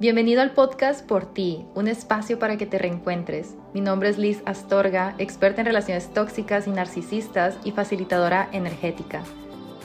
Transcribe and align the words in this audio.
Bienvenido 0.00 0.42
al 0.42 0.50
podcast 0.50 1.06
Por 1.06 1.24
Ti, 1.24 1.66
un 1.76 1.86
espacio 1.86 2.40
para 2.40 2.56
que 2.56 2.66
te 2.66 2.78
reencuentres. 2.78 3.54
Mi 3.74 3.80
nombre 3.80 4.08
es 4.08 4.18
Liz 4.18 4.42
Astorga, 4.44 5.14
experta 5.18 5.60
en 5.60 5.68
relaciones 5.68 6.12
tóxicas 6.12 6.66
y 6.66 6.70
narcisistas 6.70 7.56
y 7.62 7.70
facilitadora 7.70 8.48
energética. 8.50 9.22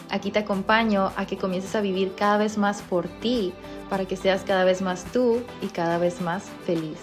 Aquí 0.10 0.32
te 0.32 0.40
acompaño 0.40 1.12
a 1.16 1.28
que 1.28 1.38
comiences 1.38 1.76
a 1.76 1.82
vivir 1.82 2.16
cada 2.16 2.40
vez 2.40 2.58
más 2.58 2.82
por 2.82 3.08
ti, 3.20 3.54
para 3.88 4.06
que 4.06 4.18
seas 4.18 4.42
cada 4.42 4.64
vez 4.64 4.82
más 4.82 5.06
tú 5.14 5.44
y 5.62 5.68
cada 5.68 6.00
vez 6.00 6.22
más 6.22 6.50
feliz. 6.66 6.98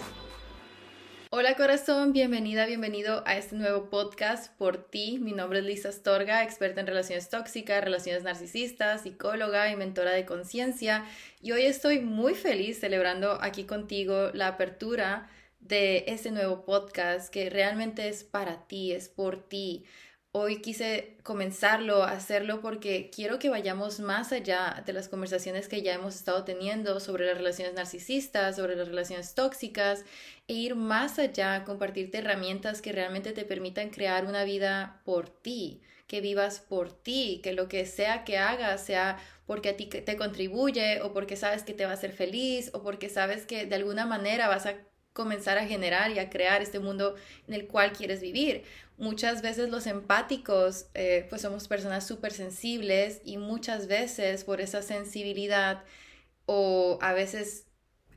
Hola 1.39 1.55
corazón, 1.55 2.13
bienvenida, 2.13 2.65
bienvenido 2.65 3.21
a 3.27 3.37
este 3.37 3.55
nuevo 3.55 3.91
podcast 3.91 4.51
por 4.57 4.89
ti. 4.89 5.19
Mi 5.21 5.33
nombre 5.33 5.59
es 5.59 5.65
Lisa 5.65 5.89
Astorga, 5.89 6.41
experta 6.41 6.81
en 6.81 6.87
relaciones 6.87 7.29
tóxicas, 7.29 7.83
relaciones 7.83 8.23
narcisistas, 8.23 9.03
psicóloga 9.03 9.71
y 9.71 9.75
mentora 9.75 10.13
de 10.13 10.25
conciencia. 10.25 11.05
Y 11.39 11.51
hoy 11.51 11.61
estoy 11.61 11.99
muy 11.99 12.33
feliz 12.33 12.79
celebrando 12.79 13.37
aquí 13.39 13.65
contigo 13.65 14.31
la 14.33 14.47
apertura 14.47 15.29
de 15.59 16.05
este 16.07 16.31
nuevo 16.31 16.65
podcast 16.65 17.31
que 17.31 17.51
realmente 17.51 18.09
es 18.09 18.23
para 18.23 18.65
ti, 18.67 18.93
es 18.93 19.07
por 19.07 19.47
ti. 19.47 19.85
Hoy 20.39 20.61
quise 20.61 21.15
comenzarlo, 21.23 22.03
hacerlo 22.03 22.61
porque 22.61 23.09
quiero 23.09 23.39
que 23.39 23.49
vayamos 23.49 23.99
más 23.99 24.31
allá 24.31 24.83
de 24.85 24.93
las 24.93 25.09
conversaciones 25.09 25.67
que 25.67 25.81
ya 25.81 25.95
hemos 25.95 26.13
estado 26.13 26.43
teniendo 26.43 26.99
sobre 26.99 27.25
las 27.25 27.39
relaciones 27.39 27.73
narcisistas, 27.73 28.55
sobre 28.55 28.75
las 28.75 28.87
relaciones 28.87 29.33
tóxicas, 29.33 30.05
e 30.47 30.53
ir 30.53 30.75
más 30.75 31.17
allá, 31.17 31.63
compartirte 31.65 32.19
herramientas 32.19 32.83
que 32.83 32.91
realmente 32.91 33.31
te 33.31 33.45
permitan 33.45 33.89
crear 33.89 34.25
una 34.25 34.43
vida 34.43 35.01
por 35.05 35.27
ti, 35.27 35.81
que 36.05 36.21
vivas 36.21 36.59
por 36.59 36.91
ti, 36.91 37.39
que 37.41 37.53
lo 37.53 37.67
que 37.67 37.87
sea 37.87 38.23
que 38.23 38.37
hagas 38.37 38.85
sea 38.85 39.17
porque 39.47 39.69
a 39.69 39.75
ti 39.75 39.87
te 39.87 40.17
contribuye 40.17 41.01
o 41.01 41.13
porque 41.13 41.35
sabes 41.35 41.63
que 41.63 41.73
te 41.73 41.85
va 41.85 41.91
a 41.91 41.95
hacer 41.95 42.11
feliz 42.11 42.69
o 42.75 42.83
porque 42.83 43.09
sabes 43.09 43.47
que 43.47 43.65
de 43.65 43.73
alguna 43.73 44.05
manera 44.05 44.47
vas 44.47 44.67
a 44.67 44.75
comenzar 45.17 45.57
a 45.57 45.65
generar 45.65 46.11
y 46.11 46.19
a 46.19 46.29
crear 46.29 46.61
este 46.61 46.77
mundo 46.77 47.15
en 47.47 47.55
el 47.55 47.65
cual 47.65 47.91
quieres 47.91 48.21
vivir. 48.21 48.61
Muchas 48.97 49.43
veces 49.43 49.69
los 49.69 49.85
empáticos, 49.85 50.87
eh, 50.95 51.27
pues 51.29 51.43
somos 51.43 51.67
personas 51.67 52.07
súper 52.07 52.33
sensibles 52.33 53.21
y 53.23 53.37
muchas 53.37 53.87
veces 53.87 54.43
por 54.43 54.59
esa 54.59 54.81
sensibilidad 54.81 55.83
o 56.47 56.97
a 57.01 57.13
veces 57.13 57.67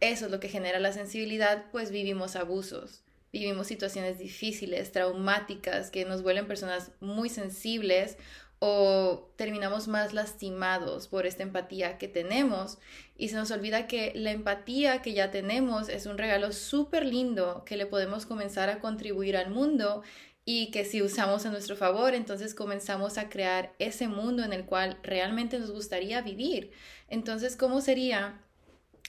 eso 0.00 0.24
es 0.24 0.30
lo 0.30 0.40
que 0.40 0.48
genera 0.48 0.78
la 0.78 0.92
sensibilidad, 0.94 1.66
pues 1.70 1.90
vivimos 1.90 2.34
abusos, 2.34 3.02
vivimos 3.30 3.66
situaciones 3.66 4.18
difíciles, 4.18 4.92
traumáticas, 4.92 5.90
que 5.90 6.06
nos 6.06 6.22
vuelven 6.22 6.46
personas 6.48 6.92
muy 7.00 7.28
sensibles 7.28 8.16
o 8.62 9.32
terminamos 9.36 9.88
más 9.88 10.12
lastimados 10.12 11.08
por 11.08 11.26
esta 11.26 11.42
empatía 11.42 11.96
que 11.96 12.08
tenemos. 12.08 12.78
Y 13.16 13.28
se 13.28 13.36
nos 13.36 13.50
olvida 13.50 13.86
que 13.86 14.12
la 14.14 14.32
empatía 14.32 15.02
que 15.02 15.14
ya 15.14 15.30
tenemos 15.30 15.88
es 15.88 16.06
un 16.06 16.18
regalo 16.18 16.52
súper 16.52 17.04
lindo 17.06 17.64
que 17.64 17.78
le 17.78 17.86
podemos 17.86 18.26
comenzar 18.26 18.68
a 18.68 18.80
contribuir 18.80 19.36
al 19.36 19.50
mundo 19.50 20.02
y 20.44 20.70
que 20.70 20.84
si 20.84 21.02
usamos 21.02 21.46
a 21.46 21.50
nuestro 21.50 21.77
favor, 21.77 22.14
entonces 22.14 22.55
comenzamos 22.55 23.19
a 23.19 23.28
crear 23.28 23.74
ese 23.78 24.08
mundo 24.08 24.42
en 24.42 24.52
el 24.52 24.64
cual 24.64 24.98
realmente 25.02 25.58
nos 25.58 25.70
gustaría 25.70 26.22
vivir. 26.22 26.72
Entonces, 27.08 27.56
¿cómo 27.56 27.80
sería 27.80 28.41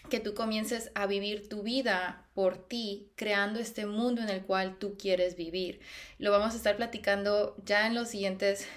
que 0.09 0.19
tú 0.19 0.33
comiences 0.33 0.91
a 0.95 1.05
vivir 1.07 1.47
tu 1.47 1.63
vida 1.63 2.27
por 2.33 2.57
ti, 2.57 3.11
creando 3.15 3.59
este 3.59 3.85
mundo 3.85 4.21
en 4.21 4.29
el 4.29 4.41
cual 4.43 4.77
tú 4.77 4.97
quieres 4.97 5.35
vivir? 5.35 5.79
Lo 6.17 6.31
vamos 6.31 6.53
a 6.53 6.57
estar 6.57 6.75
platicando 6.75 7.55
ya 7.65 7.87
en 7.87 7.95
los 7.95 8.09
siguientes 8.09 8.67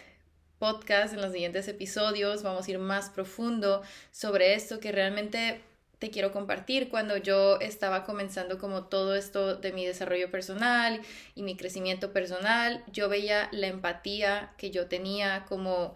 podcast, 0.59 1.13
en 1.13 1.21
los 1.21 1.33
siguientes 1.33 1.69
episodios, 1.69 2.43
vamos 2.43 2.67
a 2.67 2.71
ir 2.71 2.79
más 2.79 3.11
profundo 3.11 3.83
sobre 4.11 4.55
esto 4.55 4.81
que 4.81 4.93
realmente 4.93 5.61
te 6.05 6.11
quiero 6.11 6.33
compartir. 6.33 6.91
Cuando 6.91 7.17
yo 7.17 7.59
estaba 7.61 8.05
comenzando 8.05 8.59
como 8.59 8.89
todo 8.89 9.15
esto 9.15 9.57
de 9.57 9.73
mi 9.73 9.87
desarrollo 9.87 10.31
personal 10.31 11.01
y 11.35 11.43
mi 11.43 11.57
crecimiento 11.57 12.13
personal, 12.13 12.85
yo 12.93 13.09
veía 13.09 13.49
la 13.53 13.69
empatía 13.69 14.53
que 14.59 14.71
yo 14.71 14.87
tenía 14.87 15.47
como 15.49 15.95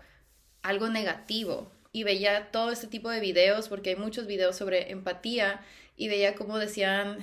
algo 0.63 0.89
negativo 0.89 1.71
y 1.93 2.05
veía 2.05 2.51
todo 2.51 2.71
este 2.71 2.87
tipo 2.87 3.11
de 3.11 3.21
videos, 3.21 3.69
porque 3.69 3.91
hay 3.91 3.97
muchos 3.97 4.27
videos 4.27 4.57
sobre 4.57 4.91
empatía, 4.91 5.61
y 5.95 6.09
veía 6.09 6.35
como 6.37 6.57
decían 6.59 7.19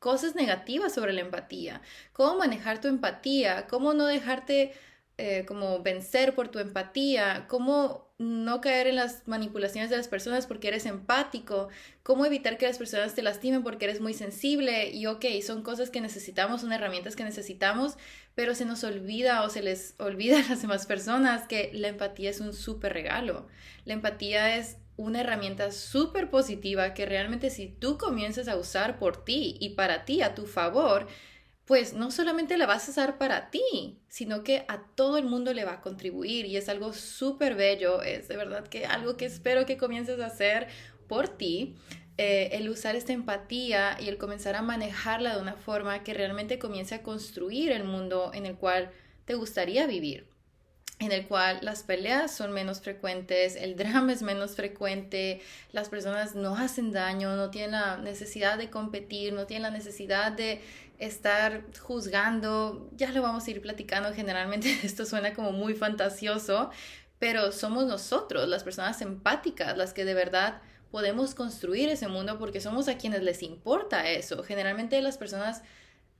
cosas 0.00 0.34
negativas 0.34 0.92
sobre 0.92 1.12
la 1.12 1.20
empatía, 1.20 1.80
cómo 2.12 2.38
manejar 2.38 2.80
tu 2.80 2.88
empatía, 2.88 3.68
cómo 3.68 3.94
no 3.94 4.06
dejarte 4.06 4.72
eh, 5.20 5.44
como 5.44 5.82
vencer 5.82 6.34
por 6.34 6.48
tu 6.48 6.58
empatía, 6.58 7.44
cómo 7.46 8.10
no 8.16 8.60
caer 8.60 8.86
en 8.86 8.96
las 8.96 9.28
manipulaciones 9.28 9.90
de 9.90 9.98
las 9.98 10.08
personas 10.08 10.46
porque 10.46 10.68
eres 10.68 10.86
empático, 10.86 11.68
cómo 12.02 12.24
evitar 12.24 12.56
que 12.56 12.66
las 12.66 12.78
personas 12.78 13.14
te 13.14 13.22
lastimen 13.22 13.62
porque 13.62 13.84
eres 13.84 14.00
muy 14.00 14.14
sensible 14.14 14.90
y 14.90 15.04
ok, 15.06 15.26
son 15.42 15.62
cosas 15.62 15.90
que 15.90 16.00
necesitamos, 16.00 16.62
son 16.62 16.72
herramientas 16.72 17.16
que 17.16 17.24
necesitamos, 17.24 17.98
pero 18.34 18.54
se 18.54 18.64
nos 18.64 18.82
olvida 18.82 19.42
o 19.42 19.50
se 19.50 19.62
les 19.62 19.94
olvida 19.98 20.38
a 20.44 20.48
las 20.48 20.62
demás 20.62 20.86
personas 20.86 21.46
que 21.46 21.70
la 21.74 21.88
empatía 21.88 22.30
es 22.30 22.40
un 22.40 22.54
súper 22.54 22.94
regalo. 22.94 23.46
La 23.84 23.92
empatía 23.92 24.56
es 24.56 24.78
una 24.96 25.20
herramienta 25.20 25.70
súper 25.70 26.30
positiva 26.30 26.94
que 26.94 27.04
realmente 27.06 27.50
si 27.50 27.68
tú 27.68 27.98
comienzas 27.98 28.48
a 28.48 28.56
usar 28.56 28.98
por 28.98 29.22
ti 29.24 29.56
y 29.60 29.70
para 29.70 30.06
ti 30.06 30.22
a 30.22 30.34
tu 30.34 30.46
favor, 30.46 31.06
pues 31.70 31.92
no 31.92 32.10
solamente 32.10 32.58
la 32.58 32.66
vas 32.66 32.88
a 32.88 32.90
usar 32.90 33.16
para 33.16 33.48
ti, 33.52 33.96
sino 34.08 34.42
que 34.42 34.64
a 34.66 34.82
todo 34.96 35.18
el 35.18 35.24
mundo 35.26 35.54
le 35.54 35.64
va 35.64 35.74
a 35.74 35.80
contribuir 35.80 36.44
y 36.46 36.56
es 36.56 36.68
algo 36.68 36.92
súper 36.92 37.54
bello, 37.54 38.02
es 38.02 38.26
de 38.26 38.36
verdad 38.36 38.66
que 38.66 38.86
algo 38.86 39.16
que 39.16 39.26
espero 39.26 39.66
que 39.66 39.76
comiences 39.76 40.18
a 40.18 40.26
hacer 40.26 40.66
por 41.06 41.28
ti, 41.28 41.76
eh, 42.18 42.48
el 42.54 42.68
usar 42.68 42.96
esta 42.96 43.12
empatía 43.12 43.96
y 44.00 44.08
el 44.08 44.18
comenzar 44.18 44.56
a 44.56 44.62
manejarla 44.62 45.36
de 45.36 45.42
una 45.42 45.54
forma 45.54 46.02
que 46.02 46.12
realmente 46.12 46.58
comience 46.58 46.96
a 46.96 47.04
construir 47.04 47.70
el 47.70 47.84
mundo 47.84 48.32
en 48.34 48.46
el 48.46 48.56
cual 48.56 48.90
te 49.24 49.36
gustaría 49.36 49.86
vivir 49.86 50.26
en 51.00 51.12
el 51.12 51.26
cual 51.26 51.60
las 51.62 51.82
peleas 51.82 52.30
son 52.30 52.52
menos 52.52 52.82
frecuentes, 52.82 53.56
el 53.56 53.74
drama 53.74 54.12
es 54.12 54.20
menos 54.20 54.54
frecuente, 54.54 55.40
las 55.72 55.88
personas 55.88 56.34
no 56.34 56.54
hacen 56.56 56.92
daño, 56.92 57.36
no 57.36 57.50
tienen 57.50 57.72
la 57.72 57.96
necesidad 57.96 58.58
de 58.58 58.68
competir, 58.68 59.32
no 59.32 59.46
tienen 59.46 59.62
la 59.62 59.70
necesidad 59.70 60.30
de 60.30 60.60
estar 61.00 61.64
juzgando, 61.80 62.88
ya 62.96 63.10
lo 63.10 63.22
vamos 63.22 63.46
a 63.46 63.50
ir 63.50 63.60
platicando, 63.60 64.12
generalmente 64.12 64.78
esto 64.84 65.04
suena 65.04 65.34
como 65.34 65.52
muy 65.52 65.74
fantasioso, 65.74 66.70
pero 67.18 67.52
somos 67.52 67.86
nosotros, 67.86 68.48
las 68.48 68.62
personas 68.62 69.00
empáticas, 69.02 69.76
las 69.76 69.92
que 69.92 70.04
de 70.04 70.14
verdad 70.14 70.62
podemos 70.90 71.34
construir 71.34 71.88
ese 71.88 72.08
mundo 72.08 72.38
porque 72.38 72.60
somos 72.60 72.88
a 72.88 72.98
quienes 72.98 73.22
les 73.22 73.42
importa 73.42 74.08
eso. 74.08 74.42
Generalmente 74.42 75.00
las 75.02 75.18
personas 75.18 75.62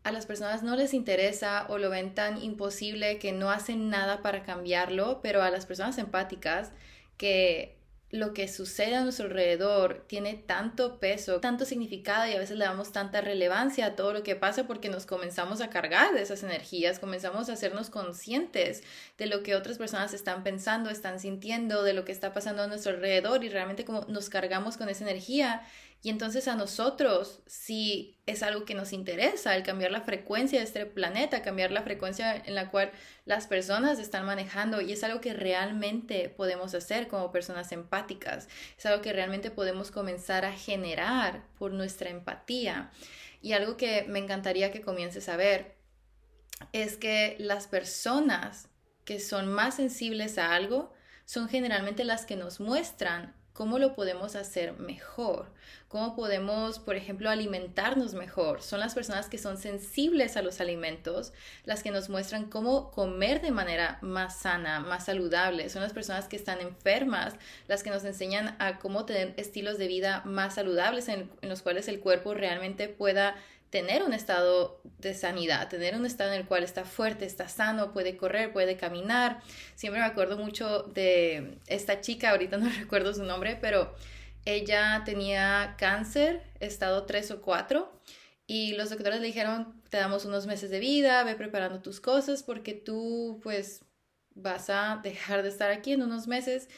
a 0.03 0.13
las 0.13 0.25
personas 0.25 0.63
no 0.63 0.77
les 0.77 0.95
interesa 0.95 1.67
o 1.69 1.77
lo 1.77 1.91
ven 1.91 2.15
tan 2.15 2.43
imposible 2.43 3.19
que 3.19 3.33
no 3.33 3.51
hacen 3.51 3.91
nada 3.91 4.23
para 4.23 4.45
cambiarlo, 4.45 5.21
pero 5.23 5.43
a 5.43 5.51
las 5.51 5.67
personas 5.67 5.99
empáticas 5.99 6.73
que 7.19 7.77
lo 8.11 8.35
que 8.35 8.49
sucede 8.49 8.97
a 8.97 9.03
nuestro 9.03 9.27
alrededor 9.27 10.05
tiene 10.09 10.35
tanto 10.35 10.99
peso, 10.99 11.41
tanto 11.41 11.65
significado 11.65 12.29
y 12.29 12.35
a 12.35 12.41
veces 12.41 12.57
le 12.57 12.65
damos 12.65 12.91
tanta 12.91 13.21
relevancia 13.21 13.87
a 13.87 13.97
todo 13.97 14.13
lo 14.13 14.25
que 14.25 14.35
pasa 14.35 14.67
porque 14.67 14.89
nos 14.89 15.07
comenzamos 15.07 15.61
a 15.61 15.71
cargar 15.71 16.13
de 16.13 16.23
esas 16.23 16.43
energías, 16.43 16.99
comenzamos 16.99 17.49
a 17.49 17.53
hacernos 17.53 17.89
conscientes 17.89 18.83
de 19.17 19.27
lo 19.27 19.45
que 19.45 19.55
otras 19.55 19.79
personas 19.79 20.13
están 20.13 20.43
pensando, 20.43 20.91
están 20.91 21.21
sintiendo, 21.21 21.85
de 21.85 21.93
lo 21.93 22.05
que 22.05 22.11
está 22.11 22.33
pasando 22.33 22.63
a 22.63 22.67
nuestro 22.67 22.93
alrededor 22.93 23.45
y 23.45 23.49
realmente 23.49 23.85
como 23.85 24.05
nos 24.09 24.29
cargamos 24.29 24.77
con 24.77 24.89
esa 24.89 25.05
energía 25.05 25.63
y 26.03 26.09
entonces 26.09 26.49
a 26.49 26.57
nosotros, 26.57 27.43
si 27.47 28.19
es 28.25 28.43
algo 28.43 28.65
que 28.65 28.75
nos 28.75 28.95
interesa, 28.95 29.55
el 29.55 29.63
cambiar 29.63 29.91
la 29.91 30.01
frecuencia 30.01 30.59
de 30.59 30.65
este 30.65 30.87
planeta, 30.87 31.43
cambiar 31.43 31.73
la 31.73 31.83
frecuencia 31.83 32.35
en 32.35 32.55
la 32.55 32.71
cual 32.71 32.91
las 33.27 33.47
personas 33.47 33.99
están 33.99 34.25
manejando, 34.25 34.81
y 34.81 34.93
es 34.93 35.05
algo 35.05 35.21
que 35.21 35.35
realmente 35.35 36.31
podemos 36.31 36.75
hacer 36.75 37.07
como 37.07 37.33
personas 37.33 37.71
empáticas, 37.73 38.49
es 38.79 38.87
algo 38.87 39.03
que 39.03 39.13
realmente 39.13 39.51
podemos 39.51 39.91
comenzar 39.91 40.47
a 40.47 40.53
generar 40.53 41.45
por 41.59 41.73
nuestra 41.73 42.09
empatía. 42.09 42.91
Y 43.43 43.53
algo 43.53 43.77
que 43.77 44.05
me 44.09 44.19
encantaría 44.19 44.73
que 44.73 44.81
comiences 44.81 45.29
a 45.29 45.37
ver 45.37 45.77
es 46.73 46.97
que 46.97 47.37
las 47.39 47.67
personas 47.67 48.69
que 49.05 49.21
son 49.21 49.53
más 49.53 49.77
sensibles 49.77 50.39
a 50.39 50.55
algo 50.55 50.93
son 51.27 51.49
generalmente 51.49 52.05
las 52.05 52.25
que 52.25 52.37
nos 52.37 52.61
muestran 52.61 53.35
cómo 53.53 53.79
lo 53.79 53.95
podemos 53.95 54.37
hacer 54.37 54.79
mejor, 54.79 55.47
cómo 55.89 56.15
podemos, 56.15 56.79
por 56.79 56.97
ejemplo, 56.97 57.31
alimentarnos 57.31 58.15
mejor. 58.15 58.63
Son 58.63 58.81
las 58.81 58.95
personas 58.95 59.29
que 59.29 59.39
son 59.39 59.59
sensibles 59.59 60.37
a 60.37 60.43
los 60.43 60.61
alimentos, 60.61 61.33
las 61.65 61.83
que 61.83 61.91
nos 61.91 62.09
muestran 62.09 62.49
cómo 62.49 62.91
comer 62.91 63.41
de 63.41 63.51
manera 63.51 63.99
más 64.03 64.39
sana, 64.39 64.81
más 64.81 65.07
saludable. 65.07 65.69
Son 65.69 65.83
las 65.83 65.93
personas 65.93 66.29
que 66.29 66.37
están 66.37 66.61
enfermas, 66.61 67.35
las 67.67 67.83
que 67.83 67.91
nos 67.91 68.05
enseñan 68.05 68.57
a 68.61 68.79
cómo 68.79 69.05
tener 69.05 69.35
estilos 69.37 69.79
de 69.79 69.89
vida 69.89 70.23
más 70.25 70.55
saludables 70.55 71.09
en, 71.09 71.31
los 71.43 71.63
cuales 71.63 71.89
el 71.89 72.01
cuerpo 72.01 72.35
realmente 72.35 72.89
pueda 72.89 73.35
tener 73.71 74.03
un 74.03 74.13
estado 74.13 74.81
de 74.99 75.15
sanidad, 75.15 75.69
tener 75.69 75.95
un 75.95 76.05
estado 76.05 76.33
en 76.33 76.41
el 76.41 76.47
cual 76.47 76.65
está 76.65 76.85
fuerte, 76.85 77.25
está 77.25 77.49
sano, 77.49 77.93
puede 77.93 78.17
correr, 78.17 78.53
puede 78.53 78.77
caminar. 78.77 79.41
Siempre 79.77 80.01
me 80.01 80.07
acuerdo 80.07 80.37
mucho 80.37 80.83
de 80.83 81.59
esta 81.67 82.01
chica, 82.01 82.31
ahorita 82.31 82.57
no 82.59 82.69
recuerdo 82.69 83.15
su 83.15 83.25
nombre, 83.25 83.57
pero 83.61 83.95
ella 84.45 85.03
tenía 85.05 85.77
cáncer, 85.79 86.43
estado 86.59 87.07
3 87.07 87.31
o 87.33 87.43
4, 87.43 87.93
y 88.47 88.73
los 88.73 88.91
doctores 88.91 89.21
le 89.21 89.27
dijeron, 89.29 89.81
te 89.91 89.99
damos 89.99 90.25
unos 90.25 90.47
meses 90.47 90.71
de 90.71 90.81
vida, 90.81 91.23
ve 91.23 91.37
preparando 91.37 91.81
tus 91.81 92.01
cosas 92.01 92.43
porque 92.43 92.75
tú 92.75 93.39
pues 93.45 93.85
vas 94.35 94.71
a 94.71 95.01
dejar 95.05 95.43
de 95.43 95.51
estar 95.51 95.71
aquí 95.71 95.93
en 95.93 96.03
unos 96.03 96.27
meses. 96.27 96.69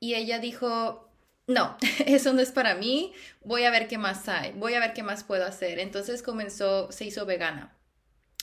Y 0.00 0.14
ella 0.14 0.38
dijo, 0.38 1.08
no, 1.46 1.76
eso 2.06 2.32
no 2.32 2.40
es 2.40 2.52
para 2.52 2.74
mí, 2.74 3.12
voy 3.42 3.64
a 3.64 3.70
ver 3.70 3.88
qué 3.88 3.98
más 3.98 4.28
hay, 4.28 4.52
voy 4.52 4.74
a 4.74 4.80
ver 4.80 4.92
qué 4.92 5.02
más 5.02 5.24
puedo 5.24 5.44
hacer. 5.44 5.78
Entonces 5.78 6.22
comenzó, 6.22 6.90
se 6.92 7.04
hizo 7.04 7.26
vegana. 7.26 7.76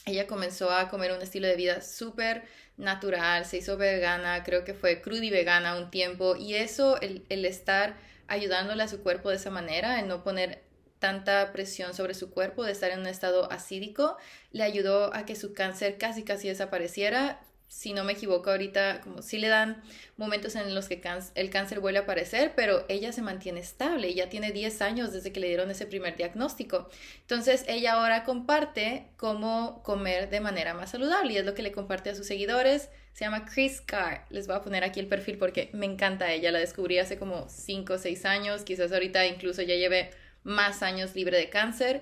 Ella 0.05 0.27
comenzó 0.27 0.71
a 0.71 0.89
comer 0.89 1.11
un 1.11 1.21
estilo 1.21 1.47
de 1.47 1.55
vida 1.55 1.81
súper 1.81 2.43
natural, 2.77 3.45
se 3.45 3.57
hizo 3.57 3.77
vegana, 3.77 4.43
creo 4.43 4.63
que 4.65 4.73
fue 4.73 5.01
cruda 5.01 5.23
y 5.25 5.29
vegana 5.29 5.77
un 5.77 5.91
tiempo. 5.91 6.35
Y 6.35 6.55
eso, 6.55 6.99
el, 7.01 7.45
estar 7.45 7.95
ayudándole 8.27 8.83
a 8.83 8.87
su 8.87 9.01
cuerpo 9.03 9.29
de 9.29 9.35
esa 9.35 9.51
manera, 9.51 9.99
el 9.99 10.07
no 10.07 10.23
poner 10.23 10.63
tanta 10.99 11.51
presión 11.51 11.93
sobre 11.93 12.13
su 12.13 12.31
cuerpo, 12.31 12.63
de 12.63 12.71
estar 12.71 12.91
en 12.91 12.99
un 12.99 13.07
estado 13.07 13.51
acídico, 13.51 14.17
le 14.51 14.63
ayudó 14.63 15.13
a 15.13 15.25
que 15.25 15.35
su 15.35 15.53
cáncer 15.53 15.97
casi 15.97 16.23
casi 16.23 16.47
desapareciera 16.47 17.41
si 17.71 17.93
no 17.93 18.03
me 18.03 18.11
equivoco 18.11 18.49
ahorita, 18.49 18.99
como 18.99 19.21
si 19.21 19.39
le 19.39 19.47
dan 19.47 19.81
momentos 20.17 20.55
en 20.55 20.75
los 20.75 20.89
que 20.89 21.01
el 21.35 21.49
cáncer 21.49 21.79
vuelve 21.79 21.99
a 21.99 22.01
aparecer, 22.01 22.51
pero 22.53 22.85
ella 22.89 23.13
se 23.13 23.21
mantiene 23.21 23.61
estable, 23.61 24.09
ella 24.09 24.27
tiene 24.27 24.51
10 24.51 24.81
años 24.81 25.13
desde 25.13 25.31
que 25.31 25.39
le 25.39 25.47
dieron 25.47 25.71
ese 25.71 25.85
primer 25.85 26.17
diagnóstico. 26.17 26.89
Entonces 27.21 27.63
ella 27.69 27.93
ahora 27.93 28.25
comparte 28.25 29.07
cómo 29.15 29.81
comer 29.83 30.29
de 30.29 30.41
manera 30.41 30.73
más 30.73 30.91
saludable 30.91 31.31
y 31.31 31.37
es 31.37 31.45
lo 31.45 31.53
que 31.53 31.63
le 31.63 31.71
comparte 31.71 32.09
a 32.09 32.15
sus 32.15 32.27
seguidores. 32.27 32.89
Se 33.13 33.23
llama 33.23 33.45
Chris 33.45 33.79
Carr. 33.79 34.25
Les 34.29 34.47
voy 34.47 34.57
a 34.57 34.61
poner 34.61 34.83
aquí 34.83 34.99
el 34.99 35.07
perfil 35.07 35.37
porque 35.37 35.69
me 35.71 35.85
encanta 35.85 36.29
ella. 36.29 36.51
La 36.51 36.59
descubrí 36.59 36.99
hace 36.99 37.17
como 37.17 37.47
5 37.47 37.93
o 37.93 37.97
6 37.97 38.25
años, 38.25 38.63
quizás 38.63 38.91
ahorita 38.91 39.25
incluso 39.27 39.61
ya 39.61 39.75
lleve 39.75 40.11
más 40.43 40.83
años 40.83 41.15
libre 41.15 41.37
de 41.37 41.49
cáncer. 41.49 42.01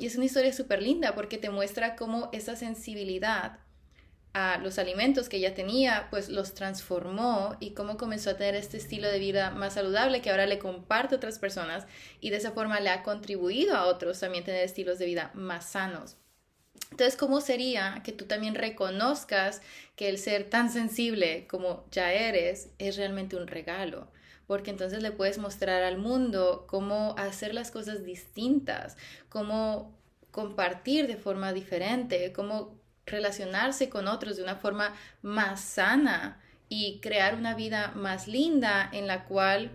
y 0.00 0.06
es 0.06 0.16
una 0.16 0.24
historia 0.24 0.52
súper 0.52 0.82
linda 0.82 1.14
porque 1.14 1.38
te 1.38 1.50
muestra 1.50 1.94
cómo 1.94 2.30
esa 2.32 2.56
sensibilidad 2.56 3.60
a 4.34 4.58
los 4.58 4.78
alimentos 4.78 5.28
que 5.28 5.36
ella 5.36 5.54
tenía, 5.54 6.08
pues 6.10 6.28
los 6.28 6.54
transformó 6.54 7.56
y 7.60 7.72
cómo 7.72 7.98
comenzó 7.98 8.30
a 8.30 8.36
tener 8.36 8.54
este 8.54 8.78
estilo 8.78 9.08
de 9.08 9.18
vida 9.18 9.50
más 9.50 9.74
saludable 9.74 10.22
que 10.22 10.30
ahora 10.30 10.46
le 10.46 10.58
comparte 10.58 11.14
a 11.14 11.18
otras 11.18 11.38
personas 11.38 11.86
y 12.20 12.30
de 12.30 12.36
esa 12.36 12.52
forma 12.52 12.80
le 12.80 12.90
ha 12.90 13.02
contribuido 13.02 13.76
a 13.76 13.84
otros 13.84 14.20
también 14.20 14.44
tener 14.44 14.64
estilos 14.64 14.98
de 14.98 15.06
vida 15.06 15.30
más 15.34 15.70
sanos. 15.70 16.16
Entonces, 16.90 17.16
¿cómo 17.16 17.40
sería 17.40 18.02
que 18.04 18.12
tú 18.12 18.26
también 18.26 18.54
reconozcas 18.54 19.62
que 19.96 20.08
el 20.08 20.18
ser 20.18 20.50
tan 20.50 20.70
sensible 20.70 21.46
como 21.46 21.86
ya 21.90 22.12
eres 22.12 22.70
es 22.78 22.96
realmente 22.96 23.36
un 23.36 23.46
regalo? 23.46 24.10
Porque 24.46 24.70
entonces 24.70 25.02
le 25.02 25.10
puedes 25.10 25.38
mostrar 25.38 25.82
al 25.82 25.96
mundo 25.96 26.66
cómo 26.68 27.14
hacer 27.16 27.54
las 27.54 27.70
cosas 27.70 28.04
distintas, 28.04 28.96
cómo 29.30 29.98
compartir 30.30 31.06
de 31.06 31.16
forma 31.16 31.52
diferente, 31.52 32.32
cómo 32.32 32.81
relacionarse 33.06 33.88
con 33.88 34.08
otros 34.08 34.36
de 34.36 34.42
una 34.42 34.56
forma 34.56 34.94
más 35.22 35.60
sana 35.60 36.40
y 36.68 37.00
crear 37.00 37.34
una 37.34 37.54
vida 37.54 37.92
más 37.94 38.28
linda 38.28 38.88
en 38.92 39.06
la 39.06 39.24
cual 39.24 39.70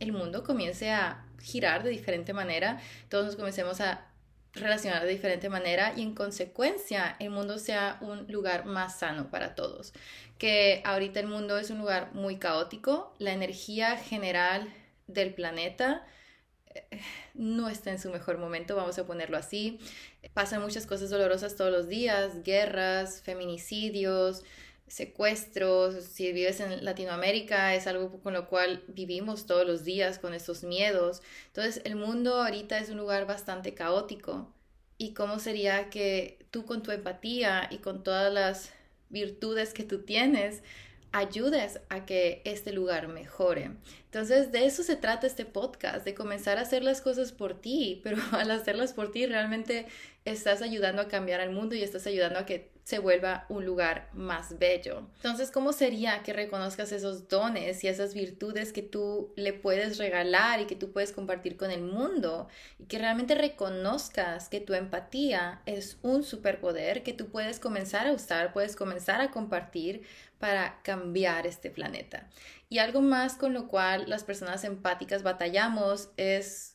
el 0.00 0.12
mundo 0.12 0.44
comience 0.44 0.90
a 0.90 1.24
girar 1.40 1.82
de 1.82 1.90
diferente 1.90 2.32
manera, 2.32 2.80
todos 3.08 3.26
nos 3.26 3.36
comencemos 3.36 3.80
a 3.80 4.06
relacionar 4.52 5.02
de 5.02 5.08
diferente 5.08 5.48
manera 5.48 5.92
y 5.96 6.02
en 6.02 6.14
consecuencia 6.14 7.16
el 7.18 7.30
mundo 7.30 7.58
sea 7.58 7.98
un 8.00 8.26
lugar 8.30 8.66
más 8.66 8.98
sano 8.98 9.30
para 9.30 9.54
todos. 9.54 9.92
Que 10.38 10.82
ahorita 10.84 11.20
el 11.20 11.26
mundo 11.26 11.58
es 11.58 11.70
un 11.70 11.78
lugar 11.78 12.12
muy 12.12 12.38
caótico, 12.38 13.14
la 13.18 13.32
energía 13.32 13.96
general 13.96 14.72
del 15.06 15.34
planeta 15.34 16.04
no 17.34 17.68
está 17.68 17.90
en 17.90 17.98
su 17.98 18.10
mejor 18.10 18.38
momento, 18.38 18.76
vamos 18.76 18.98
a 18.98 19.06
ponerlo 19.06 19.36
así. 19.36 19.78
Pasan 20.32 20.62
muchas 20.62 20.86
cosas 20.86 21.10
dolorosas 21.10 21.56
todos 21.56 21.70
los 21.70 21.88
días, 21.88 22.42
guerras, 22.42 23.20
feminicidios, 23.22 24.42
secuestros. 24.86 26.02
Si 26.04 26.32
vives 26.32 26.60
en 26.60 26.84
Latinoamérica 26.84 27.74
es 27.74 27.86
algo 27.86 28.20
con 28.22 28.32
lo 28.32 28.48
cual 28.48 28.82
vivimos 28.88 29.46
todos 29.46 29.66
los 29.66 29.84
días 29.84 30.18
con 30.18 30.34
estos 30.34 30.64
miedos. 30.64 31.22
Entonces 31.48 31.82
el 31.84 31.96
mundo 31.96 32.42
ahorita 32.42 32.78
es 32.78 32.90
un 32.90 32.98
lugar 32.98 33.26
bastante 33.26 33.74
caótico. 33.74 34.52
¿Y 34.96 35.12
cómo 35.12 35.38
sería 35.40 35.90
que 35.90 36.38
tú 36.50 36.64
con 36.64 36.82
tu 36.82 36.92
empatía 36.92 37.68
y 37.70 37.78
con 37.78 38.04
todas 38.04 38.32
las 38.32 38.70
virtudes 39.10 39.74
que 39.74 39.84
tú 39.84 40.02
tienes 40.02 40.62
ayudes 41.14 41.80
a 41.90 42.04
que 42.04 42.42
este 42.44 42.72
lugar 42.72 43.06
mejore. 43.06 43.70
Entonces, 44.06 44.50
de 44.50 44.66
eso 44.66 44.82
se 44.82 44.96
trata 44.96 45.28
este 45.28 45.44
podcast, 45.44 46.04
de 46.04 46.12
comenzar 46.12 46.58
a 46.58 46.62
hacer 46.62 46.82
las 46.82 47.00
cosas 47.00 47.30
por 47.30 47.60
ti, 47.60 48.00
pero 48.02 48.16
al 48.32 48.50
hacerlas 48.50 48.92
por 48.92 49.12
ti 49.12 49.24
realmente 49.24 49.86
estás 50.24 50.62
ayudando 50.62 51.02
a 51.02 51.08
cambiar 51.08 51.40
al 51.40 51.50
mundo 51.50 51.74
y 51.74 51.82
estás 51.82 52.06
ayudando 52.06 52.38
a 52.38 52.46
que 52.46 52.72
se 52.82 52.98
vuelva 52.98 53.46
un 53.48 53.64
lugar 53.64 54.10
más 54.12 54.58
bello. 54.58 55.08
Entonces, 55.16 55.50
¿cómo 55.50 55.72
sería 55.72 56.22
que 56.22 56.34
reconozcas 56.34 56.92
esos 56.92 57.28
dones 57.28 57.82
y 57.82 57.88
esas 57.88 58.12
virtudes 58.12 58.72
que 58.72 58.82
tú 58.82 59.32
le 59.36 59.54
puedes 59.54 59.96
regalar 59.96 60.60
y 60.60 60.66
que 60.66 60.76
tú 60.76 60.92
puedes 60.92 61.12
compartir 61.12 61.56
con 61.56 61.70
el 61.70 61.82
mundo? 61.82 62.48
Y 62.78 62.84
que 62.84 62.98
realmente 62.98 63.34
reconozcas 63.34 64.50
que 64.50 64.60
tu 64.60 64.74
empatía 64.74 65.62
es 65.64 65.98
un 66.02 66.22
superpoder 66.22 67.02
que 67.02 67.14
tú 67.14 67.28
puedes 67.28 67.58
comenzar 67.58 68.06
a 68.06 68.12
usar, 68.12 68.52
puedes 68.52 68.76
comenzar 68.76 69.22
a 69.22 69.30
compartir 69.30 70.02
para 70.38 70.82
cambiar 70.82 71.46
este 71.46 71.70
planeta. 71.70 72.28
Y 72.68 72.78
algo 72.78 73.00
más 73.00 73.36
con 73.36 73.54
lo 73.54 73.66
cual 73.66 74.04
las 74.08 74.24
personas 74.24 74.64
empáticas 74.64 75.22
batallamos 75.22 76.10
es 76.18 76.73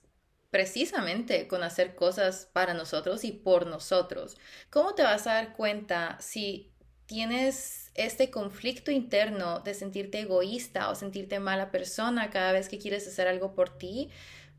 precisamente 0.50 1.48
con 1.48 1.64
hacer 1.64 1.96
cosas 1.96 2.50
para 2.54 2.74
nosotros 2.74 3.24
y 3.24 3.32
por 3.32 3.68
nosotros. 3.68 4.38
¿Cómo 4.70 4.96
te 4.96 5.04
vas 5.04 5.28
a 5.28 5.34
dar 5.34 5.56
cuenta 5.56 6.18
si 6.20 6.72
tienes 7.06 7.92
este 7.96 8.30
conflicto 8.30 8.92
interno 8.92 9.60
de 9.60 9.74
sentirte 9.74 10.22
egoísta 10.22 10.90
o 10.90 10.96
sentirte 10.96 11.40
mala 11.40 11.72
persona 11.72 12.30
cada 12.30 12.52
vez 12.52 12.70
que 12.70 12.80
quieres 12.80 13.08
hacer 13.08 13.28
algo 13.28 13.54
por 13.54 13.78
ti? 13.78 14.10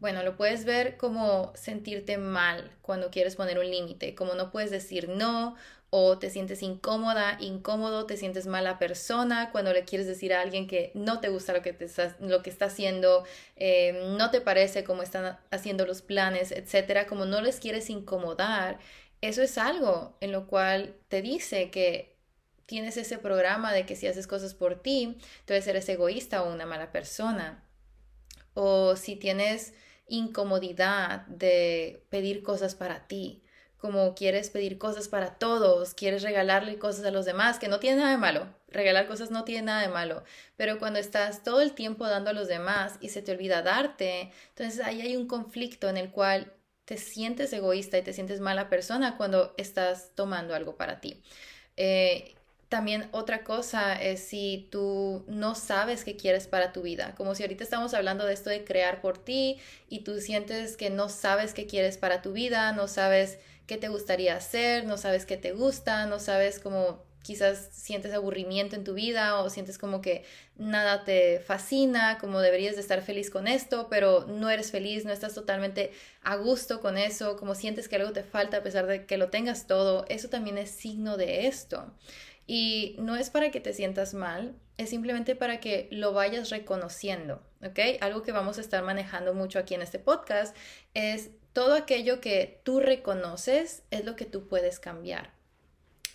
Bueno, 0.00 0.22
lo 0.22 0.36
puedes 0.36 0.64
ver 0.64 0.96
como 0.96 1.52
sentirte 1.54 2.16
mal 2.18 2.70
cuando 2.80 3.10
quieres 3.10 3.36
poner 3.36 3.58
un 3.58 3.70
límite, 3.70 4.14
como 4.14 4.34
no 4.34 4.50
puedes 4.50 4.70
decir 4.70 5.08
no 5.08 5.56
o 5.90 6.18
te 6.18 6.30
sientes 6.30 6.62
incómoda, 6.62 7.36
incómodo, 7.40 8.06
te 8.06 8.16
sientes 8.16 8.46
mala 8.46 8.78
persona 8.78 9.50
cuando 9.50 9.72
le 9.72 9.84
quieres 9.84 10.06
decir 10.06 10.32
a 10.32 10.40
alguien 10.40 10.68
que 10.68 10.92
no 10.94 11.20
te 11.20 11.28
gusta 11.28 11.52
lo 11.52 11.62
que, 11.62 11.72
te 11.72 11.84
está, 11.84 12.16
lo 12.20 12.42
que 12.42 12.50
está 12.50 12.66
haciendo, 12.66 13.24
eh, 13.56 14.14
no 14.16 14.30
te 14.30 14.40
parece 14.40 14.84
cómo 14.84 15.02
están 15.02 15.38
haciendo 15.50 15.86
los 15.86 16.00
planes, 16.02 16.52
etcétera, 16.52 17.06
como 17.06 17.26
no 17.26 17.40
les 17.40 17.58
quieres 17.58 17.90
incomodar, 17.90 18.78
eso 19.20 19.42
es 19.42 19.58
algo 19.58 20.16
en 20.20 20.32
lo 20.32 20.46
cual 20.46 20.96
te 21.08 21.22
dice 21.22 21.70
que 21.70 22.16
tienes 22.66 22.96
ese 22.96 23.18
programa 23.18 23.72
de 23.72 23.84
que 23.84 23.96
si 23.96 24.06
haces 24.06 24.26
cosas 24.26 24.54
por 24.54 24.80
ti, 24.80 25.18
entonces 25.40 25.66
eres 25.66 25.88
egoísta 25.88 26.42
o 26.42 26.52
una 26.52 26.66
mala 26.66 26.92
persona. 26.92 27.64
O 28.54 28.96
si 28.96 29.16
tienes 29.16 29.74
incomodidad 30.06 31.26
de 31.26 32.06
pedir 32.10 32.42
cosas 32.42 32.74
para 32.74 33.06
ti, 33.08 33.42
como 33.80 34.14
quieres 34.14 34.50
pedir 34.50 34.78
cosas 34.78 35.08
para 35.08 35.38
todos, 35.38 35.94
quieres 35.94 36.22
regalarle 36.22 36.78
cosas 36.78 37.04
a 37.06 37.10
los 37.10 37.24
demás, 37.24 37.58
que 37.58 37.68
no 37.68 37.80
tiene 37.80 37.96
nada 37.98 38.10
de 38.10 38.18
malo. 38.18 38.46
Regalar 38.68 39.06
cosas 39.08 39.30
no 39.30 39.44
tiene 39.44 39.62
nada 39.62 39.80
de 39.80 39.88
malo, 39.88 40.22
pero 40.56 40.78
cuando 40.78 40.98
estás 40.98 41.42
todo 41.42 41.60
el 41.60 41.72
tiempo 41.72 42.06
dando 42.06 42.30
a 42.30 42.34
los 42.34 42.46
demás 42.46 42.98
y 43.00 43.08
se 43.08 43.22
te 43.22 43.32
olvida 43.32 43.62
darte, 43.62 44.32
entonces 44.50 44.80
ahí 44.80 45.00
hay 45.00 45.16
un 45.16 45.26
conflicto 45.26 45.88
en 45.88 45.96
el 45.96 46.10
cual 46.10 46.52
te 46.84 46.98
sientes 46.98 47.52
egoísta 47.52 47.98
y 47.98 48.02
te 48.02 48.12
sientes 48.12 48.40
mala 48.40 48.68
persona 48.68 49.16
cuando 49.16 49.54
estás 49.56 50.12
tomando 50.14 50.54
algo 50.54 50.76
para 50.76 51.00
ti. 51.00 51.22
Eh, 51.76 52.34
también 52.70 53.08
otra 53.10 53.42
cosa 53.42 54.00
es 54.00 54.20
si 54.20 54.68
tú 54.70 55.24
no 55.26 55.56
sabes 55.56 56.04
qué 56.04 56.16
quieres 56.16 56.46
para 56.46 56.72
tu 56.72 56.82
vida, 56.82 57.14
como 57.16 57.34
si 57.34 57.42
ahorita 57.42 57.64
estamos 57.64 57.94
hablando 57.94 58.24
de 58.24 58.32
esto 58.32 58.48
de 58.48 58.64
crear 58.64 59.00
por 59.00 59.18
ti 59.18 59.58
y 59.88 60.04
tú 60.04 60.20
sientes 60.20 60.76
que 60.76 60.88
no 60.88 61.08
sabes 61.08 61.52
qué 61.52 61.66
quieres 61.66 61.98
para 61.98 62.22
tu 62.22 62.32
vida, 62.32 62.70
no 62.72 62.86
sabes 62.86 63.40
qué 63.66 63.76
te 63.76 63.88
gustaría 63.88 64.36
hacer, 64.36 64.84
no 64.84 64.98
sabes 64.98 65.26
qué 65.26 65.36
te 65.36 65.50
gusta, 65.50 66.06
no 66.06 66.20
sabes 66.20 66.60
cómo 66.60 67.02
quizás 67.22 67.68
sientes 67.72 68.14
aburrimiento 68.14 68.76
en 68.76 68.84
tu 68.84 68.94
vida 68.94 69.40
o 69.40 69.50
sientes 69.50 69.76
como 69.76 70.00
que 70.00 70.24
nada 70.56 71.04
te 71.04 71.40
fascina, 71.40 72.18
como 72.18 72.40
deberías 72.40 72.76
de 72.76 72.82
estar 72.82 73.02
feliz 73.02 73.30
con 73.30 73.48
esto, 73.48 73.88
pero 73.90 74.26
no 74.26 74.48
eres 74.48 74.70
feliz, 74.70 75.04
no 75.04 75.12
estás 75.12 75.34
totalmente 75.34 75.90
a 76.22 76.36
gusto 76.36 76.80
con 76.80 76.96
eso, 76.98 77.36
como 77.36 77.54
sientes 77.54 77.88
que 77.88 77.96
algo 77.96 78.12
te 78.12 78.22
falta 78.22 78.58
a 78.58 78.62
pesar 78.62 78.86
de 78.86 79.06
que 79.06 79.16
lo 79.18 79.28
tengas 79.28 79.66
todo, 79.66 80.06
eso 80.08 80.28
también 80.28 80.56
es 80.56 80.70
signo 80.70 81.16
de 81.16 81.46
esto. 81.46 81.92
Y 82.52 82.96
no 82.98 83.14
es 83.14 83.30
para 83.30 83.52
que 83.52 83.60
te 83.60 83.72
sientas 83.72 84.12
mal, 84.12 84.56
es 84.76 84.90
simplemente 84.90 85.36
para 85.36 85.60
que 85.60 85.86
lo 85.92 86.12
vayas 86.12 86.50
reconociendo, 86.50 87.40
¿ok? 87.64 87.78
Algo 88.00 88.24
que 88.24 88.32
vamos 88.32 88.58
a 88.58 88.60
estar 88.60 88.82
manejando 88.82 89.34
mucho 89.34 89.60
aquí 89.60 89.74
en 89.74 89.82
este 89.82 90.00
podcast 90.00 90.56
es 90.92 91.30
todo 91.52 91.74
aquello 91.74 92.20
que 92.20 92.60
tú 92.64 92.80
reconoces 92.80 93.84
es 93.92 94.04
lo 94.04 94.16
que 94.16 94.24
tú 94.24 94.48
puedes 94.48 94.80
cambiar. 94.80 95.30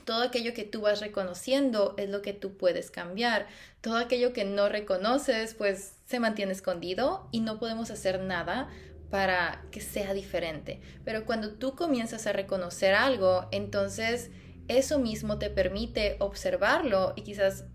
Todo 0.04 0.24
aquello 0.24 0.54
que 0.54 0.66
tú 0.66 0.82
vas 0.82 1.00
reconociendo 1.00 1.94
es 1.96 2.10
lo 2.10 2.22
que 2.22 2.34
tú 2.34 2.58
puedes 2.58 2.92
cambiar. 2.92 3.48
Todo 3.80 3.96
aquello 3.96 4.34
que 4.34 4.44
no 4.44 4.68
reconoces, 4.68 5.54
pues 5.54 6.00
se 6.06 6.20
mantiene 6.20 6.52
escondido 6.52 7.30
y 7.32 7.40
no 7.40 7.60
podemos 7.60 7.92
hacer 7.92 8.20
nada 8.20 8.68
para 9.10 9.64
que 9.72 9.80
sea 9.80 10.14
diferente. 10.14 10.82
Pero 11.06 11.26
cuando 11.26 11.54
tú 11.54 11.78
comienzas 11.78 12.28
a 12.28 12.34
reconocer 12.34 12.94
algo, 12.94 13.48
entonces 13.54 14.32
eso 14.68 15.00
mismo 15.00 15.40
te 15.40 15.50
permite 15.50 16.18
observarlo 16.20 17.14
y 17.16 17.22
quizás 17.22 17.66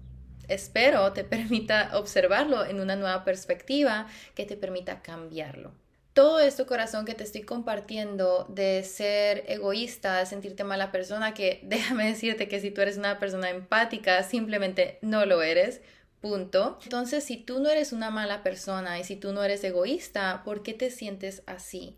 espero 0.49 1.13
te 1.13 1.25
permita 1.35 1.91
observarlo 1.95 2.65
en 2.65 2.81
una 2.81 2.97
nueva 2.97 3.25
perspectiva 3.25 4.07
que 4.35 4.45
te 4.45 4.57
permita 4.57 5.03
cambiarlo. 5.03 5.73
Todo 6.13 6.41
esto, 6.41 6.67
corazón, 6.67 7.05
que 7.05 7.15
te 7.15 7.23
estoy 7.23 7.43
compartiendo 7.43 8.45
de 8.49 8.83
ser 8.83 9.45
egoísta, 9.47 10.19
de 10.19 10.27
sentirte 10.27 10.65
mala 10.65 10.91
persona, 10.91 11.35
que 11.35 11.61
déjame 11.65 12.07
decirte 12.07 12.49
que 12.49 12.61
si 12.61 12.71
tú 12.71 12.81
eres 12.81 12.99
una 12.99 13.19
persona 13.19 13.49
empática, 13.49 14.23
simplemente 14.25 14.99
no 15.03 15.25
lo 15.25 15.41
eres, 15.41 15.81
punto. 16.21 16.79
Entonces, 16.83 17.25
si 17.25 17.37
tú 17.37 17.61
no 17.61 17.71
eres 17.71 17.93
una 17.93 18.11
mala 18.11 18.43
persona 18.43 18.99
y 18.99 19.05
si 19.05 19.17
tú 19.17 19.33
no 19.33 19.43
eres 19.45 19.63
egoísta, 19.63 20.43
¿por 20.45 20.63
qué 20.63 20.75
te 20.75 20.91
sientes 20.91 21.43
así? 21.47 21.97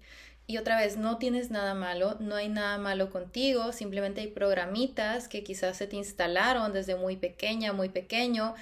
Y 0.52 0.59
otra 0.59 0.76
vez, 0.76 0.99
no 0.99 1.16
tienes 1.16 1.50
nada 1.50 1.73
malo, 1.73 2.18
no 2.21 2.35
hay 2.35 2.50
nada 2.50 2.76
malo 2.76 3.09
contigo, 3.09 3.73
simplemente 3.73 4.21
hay 4.21 4.26
programitas 4.26 5.26
que 5.26 5.42
quizás 5.42 5.78
se 5.78 5.87
te 5.87 5.97
instalaron 5.97 6.75
desde 6.75 6.94
muy 6.94 7.16
pequeña, 7.16 7.73
muy 7.73 7.88
pequeño, 7.88 8.54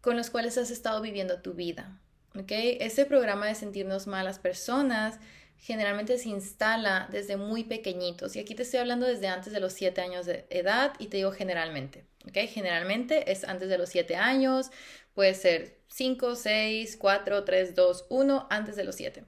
con 0.00 0.16
los 0.16 0.28
cuales 0.30 0.58
has 0.58 0.72
estado 0.72 1.00
viviendo 1.00 1.40
tu 1.40 1.54
vida. 1.54 2.00
¿ok? 2.36 2.50
Ese 2.50 3.06
programa 3.06 3.46
de 3.46 3.54
sentirnos 3.54 4.08
malas 4.08 4.40
personas 4.40 5.20
generalmente 5.56 6.18
se 6.18 6.30
instala 6.30 7.08
desde 7.12 7.36
muy 7.36 7.62
pequeñitos. 7.62 8.34
Y 8.34 8.40
aquí 8.40 8.56
te 8.56 8.64
estoy 8.64 8.80
hablando 8.80 9.06
desde 9.06 9.28
antes 9.28 9.52
de 9.52 9.60
los 9.60 9.72
7 9.72 10.00
años 10.00 10.26
de 10.26 10.48
edad 10.50 10.94
y 10.98 11.06
te 11.06 11.18
digo 11.18 11.30
generalmente. 11.30 12.02
¿ok? 12.26 12.38
Generalmente 12.48 13.30
es 13.30 13.44
antes 13.44 13.68
de 13.68 13.78
los 13.78 13.88
7 13.90 14.16
años, 14.16 14.72
puede 15.14 15.34
ser 15.34 15.78
5, 15.86 16.34
6, 16.34 16.96
4, 16.96 17.44
3, 17.44 17.74
2, 17.76 18.06
1, 18.08 18.46
antes 18.50 18.74
de 18.74 18.82
los 18.82 18.96
7. 18.96 19.22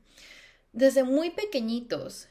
Desde 0.72 1.04
muy 1.04 1.30
pequeñitos 1.30 2.28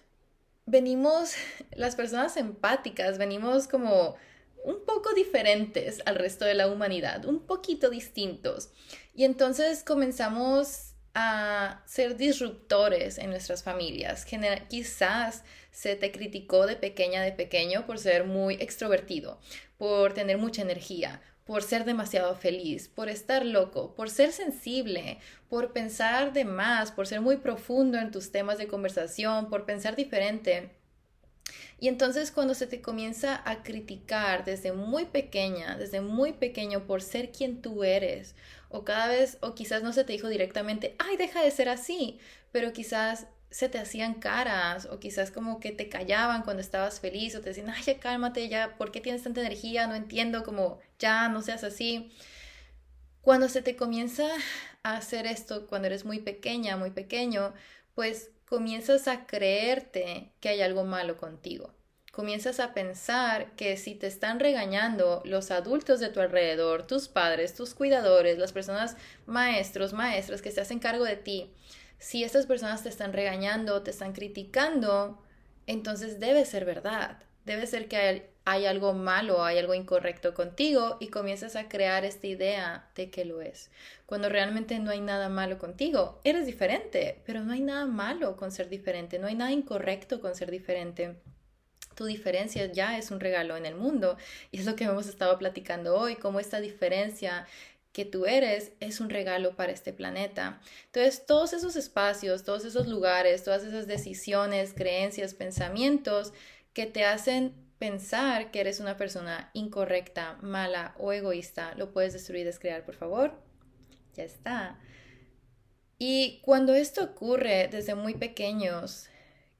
venimos, 0.65 1.34
las 1.72 1.96
personas 1.96 2.38
empáticas, 2.38 3.18
venimos 3.18 3.68
como 3.68 4.15
un 4.63 4.84
poco 4.84 5.13
diferentes 5.13 6.01
al 6.06 6.15
resto 6.15 6.44
de 6.46 6.56
la 6.56 6.68
humanidad, 6.68 7.25
un 7.25 7.39
poquito 7.46 7.89
distintos. 7.89 8.72
Y 9.13 9.24
entonces 9.24 9.84
comenzamos 9.84 10.96
a 11.13 11.82
ser 11.86 12.18
disruptores 12.18 13.18
en 13.18 13.30
nuestras 13.30 13.63
familias. 13.63 14.25
quizás 14.68 15.44
se 15.72 15.96
te 15.96 16.12
criticó 16.12 16.68
de 16.68 16.75
pequeña, 16.75 17.22
de 17.22 17.32
pequeño 17.32 17.86
por 17.86 18.00
ser 18.00 18.25
muy 18.25 18.56
extrovertido, 18.56 19.39
por 19.77 20.13
tener 20.13 20.38
mucha 20.38 20.62
energía, 20.62 21.22
por 21.45 21.61
ser 21.61 21.85
demasiado 21.85 22.35
feliz, 22.35 22.87
por 22.87 23.07
estar 23.07 23.45
loco, 23.45 23.93
por 23.95 24.09
ser 24.09 24.31
sensible, 24.31 25.19
por 25.47 25.73
pensar 25.73 26.33
de 26.33 26.43
más, 26.43 26.91
por 26.91 27.05
ser 27.07 27.21
muy 27.21 27.37
profundo 27.37 27.99
en 27.99 28.11
tus 28.11 28.31
temas 28.31 28.57
de 28.57 28.67
conversación, 28.67 29.49
por 29.49 29.65
pensar 29.65 29.95
diferente. 29.95 30.71
Y 31.79 31.87
entonces 31.87 32.31
cuando 32.31 32.55
se 32.55 32.65
te 32.65 32.81
comienza 32.81 33.41
a 33.45 33.61
criticar 33.61 34.43
desde 34.43 34.71
muy 34.71 35.05
pequeña, 35.05 35.77
desde 35.77 36.01
muy 36.01 36.33
pequeño 36.33 36.87
por 36.87 37.03
ser 37.03 37.31
quien 37.31 37.61
tú 37.61 37.83
eres, 37.83 38.35
o 38.69 38.83
cada 38.83 39.07
vez, 39.07 39.37
o 39.41 39.53
quizás 39.53 39.83
no 39.83 39.93
se 39.93 40.03
te 40.03 40.13
dijo 40.13 40.27
directamente, 40.27 40.95
ay, 40.97 41.15
deja 41.15 41.43
de 41.43 41.51
ser 41.51 41.69
así, 41.69 42.17
pero 42.51 42.73
quizás 42.73 43.27
se 43.55 43.69
te 43.69 43.79
hacían 43.79 44.15
caras 44.15 44.85
o 44.91 45.00
quizás 45.00 45.31
como 45.31 45.62
que 45.62 45.71
te 45.71 45.88
callaban 45.88 46.41
cuando 46.41 46.59
estabas 46.59 47.00
feliz 47.00 47.35
o 47.35 47.39
te 47.39 47.50
decían, 47.50 47.69
ay, 47.69 47.83
ya 47.83 48.00
cálmate, 48.00 48.50
ya, 48.50 48.75
¿por 48.75 48.91
qué 48.91 49.00
tienes 49.00 49.24
tanta 49.24 49.39
energía? 49.39 49.88
No 49.88 49.95
entiendo, 49.95 50.43
como 50.43 50.79
ya, 51.00 51.29
no 51.29 51.41
seas 51.41 51.63
así. 51.63 52.12
Cuando 53.21 53.47
se 53.47 53.62
te 53.62 53.77
comienza 53.77 54.27
a 54.83 54.97
hacer 54.97 55.25
esto, 55.25 55.67
cuando 55.67 55.85
eres 55.85 56.03
muy 56.03 56.19
pequeña, 56.19 56.75
muy 56.75 56.91
pequeño, 56.91 57.53
pues 57.93 58.29
comienzas 58.43 59.07
a 59.07 59.25
creerte 59.25 60.33
que 60.41 60.50
hay 60.50 60.62
algo 60.62 60.83
malo 60.83 61.15
contigo. 61.15 61.74
Comienzas 62.12 62.59
a 62.59 62.74
pensar 62.74 63.55
que 63.55 63.77
si 63.77 63.95
te 63.95 64.07
están 64.07 64.41
regañando 64.41 65.21
los 65.24 65.50
adultos 65.50 66.01
de 66.01 66.09
tu 66.09 66.19
alrededor, 66.19 66.85
tus 66.88 67.07
padres, 67.07 67.55
tus 67.55 67.74
cuidadores, 67.74 68.38
las 68.38 68.51
personas 68.51 68.97
maestros, 69.25 69.93
maestras 69.93 70.41
que 70.41 70.51
se 70.51 70.59
hacen 70.59 70.79
cargo 70.79 71.05
de 71.05 71.15
ti, 71.15 71.53
si 71.99 72.23
estas 72.23 72.45
personas 72.45 72.83
te 72.83 72.89
están 72.89 73.13
regañando, 73.13 73.81
te 73.81 73.91
están 73.91 74.13
criticando, 74.13 75.21
entonces 75.67 76.19
debe 76.19 76.45
ser 76.45 76.65
verdad. 76.65 77.17
Debe 77.45 77.67
ser 77.67 77.87
que 77.87 78.31
hay, 78.43 78.65
algo 78.65 78.93
malo, 78.93 79.43
hay 79.43 79.59
algo 79.59 79.75
incorrecto 79.75 80.33
contigo 80.33 80.97
y 80.99 81.07
comienzas 81.07 81.55
a 81.55 81.67
crear 81.67 82.03
esta 82.03 82.25
idea 82.25 82.89
de 82.95 83.11
que 83.11 83.23
lo 83.23 83.41
es. 83.41 83.69
Cuando 84.07 84.29
realmente 84.29 84.79
no 84.79 84.89
hay 84.89 84.99
nada 84.99 85.29
malo 85.29 85.59
contigo, 85.59 86.19
eres 86.23 86.47
diferente, 86.47 87.21
pero 87.25 87.41
no 87.43 87.53
hay 87.53 87.61
nada 87.61 87.85
malo 87.85 88.35
con 88.35 88.51
ser 88.51 88.67
diferente, 88.67 89.19
no 89.19 89.27
hay 89.27 89.35
nada 89.35 89.51
incorrecto 89.51 90.21
con 90.21 90.35
ser 90.35 90.49
diferente. 90.49 91.15
Tu 91.93 92.05
diferencia 92.05 92.65
ya 92.65 92.97
es 92.97 93.11
un 93.11 93.19
regalo 93.19 93.55
en 93.57 93.65
el 93.65 93.75
mundo 93.75 94.17
y 94.51 94.59
es 94.59 94.65
lo 94.65 94.75
que 94.75 94.83
hemos 94.85 95.07
estado 95.07 95.37
platicando 95.37 95.95
hoy, 95.95 96.15
cómo 96.15 96.39
esta 96.39 96.59
diferencia 96.59 97.45
que 97.95 98.03
tú 98.03 98.25
eres 98.25 98.73
es 98.81 98.99
un 98.99 99.09
regalo 99.09 99.55
para 99.55 99.71
este 99.71 99.93
planeta. 99.93 100.59
Entonces, 100.87 101.25
todos 101.25 101.53
esos 101.53 101.77
espacios, 101.77 102.43
todos 102.43 102.65
esos 102.65 102.87
lugares, 102.87 103.45
todas 103.45 103.63
esas 103.63 103.87
decisiones, 103.87 104.73
creencias, 104.73 105.33
pensamientos 105.33 106.33
que 106.73 106.87
te 106.87 107.05
hacen 107.05 107.55
pensar 107.79 108.51
que 108.51 108.59
eres 108.59 108.81
una 108.81 108.97
persona 108.97 109.49
incorrecta, 109.53 110.37
mala 110.41 110.93
o 110.99 111.13
egoísta, 111.13 111.73
lo 111.75 111.93
puedes 111.93 112.11
destruir 112.11 112.45
descrear, 112.45 112.83
por 112.83 112.95
favor. 112.95 113.31
Ya 114.13 114.25
está. 114.25 114.77
Y 115.97 116.41
cuando 116.43 116.75
esto 116.75 117.01
ocurre 117.01 117.69
desde 117.69 117.95
muy 117.95 118.15
pequeños, 118.15 119.07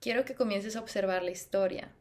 quiero 0.02 0.26
que 0.26 0.36
comiences 0.36 0.76
a 0.76 0.82
observar 0.82 1.24
la 1.24 1.32
historia 1.32 1.95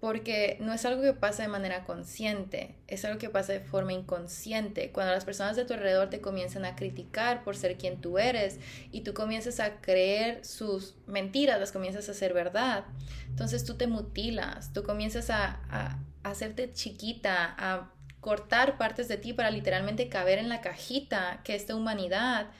porque 0.00 0.58
no 0.60 0.72
es 0.72 0.84
algo 0.84 1.02
que 1.02 1.12
pasa 1.12 1.42
de 1.42 1.48
manera 1.48 1.84
consciente, 1.84 2.76
es 2.86 3.04
algo 3.04 3.18
que 3.18 3.30
pasa 3.30 3.52
de 3.52 3.60
forma 3.60 3.92
inconsciente. 3.92 4.92
Cuando 4.92 5.12
las 5.12 5.24
personas 5.24 5.56
de 5.56 5.64
tu 5.64 5.74
alrededor 5.74 6.08
te 6.08 6.20
comienzan 6.20 6.64
a 6.64 6.76
criticar 6.76 7.42
por 7.42 7.56
ser 7.56 7.76
quien 7.76 8.00
tú 8.00 8.18
eres 8.18 8.60
y 8.92 9.00
tú 9.00 9.12
comienzas 9.12 9.58
a 9.58 9.80
creer 9.80 10.44
sus 10.44 10.94
mentiras, 11.06 11.58
las 11.58 11.72
comienzas 11.72 12.08
a 12.08 12.12
hacer 12.12 12.32
verdad, 12.32 12.84
entonces 13.28 13.64
tú 13.64 13.74
te 13.74 13.88
mutilas, 13.88 14.72
tú 14.72 14.84
comienzas 14.84 15.30
a, 15.30 15.60
a, 15.68 15.98
hacerte 16.22 16.72
chiquita, 16.72 17.54
a 17.58 17.92
cortar 18.20 18.78
partes 18.78 19.08
de 19.08 19.16
ti 19.16 19.32
para 19.32 19.50
literalmente 19.50 20.08
caber 20.08 20.38
en 20.38 20.48
la 20.48 20.60
cajita 20.60 21.40
que 21.42 21.56
esta 21.56 21.74
humanidad, 21.74 22.50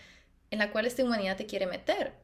en 0.51 0.59
la 0.59 0.73
cual 0.73 0.87
esta 0.87 1.05
humanidad 1.05 1.37
te 1.37 1.47
quiere 1.47 1.67
meter 1.67 2.15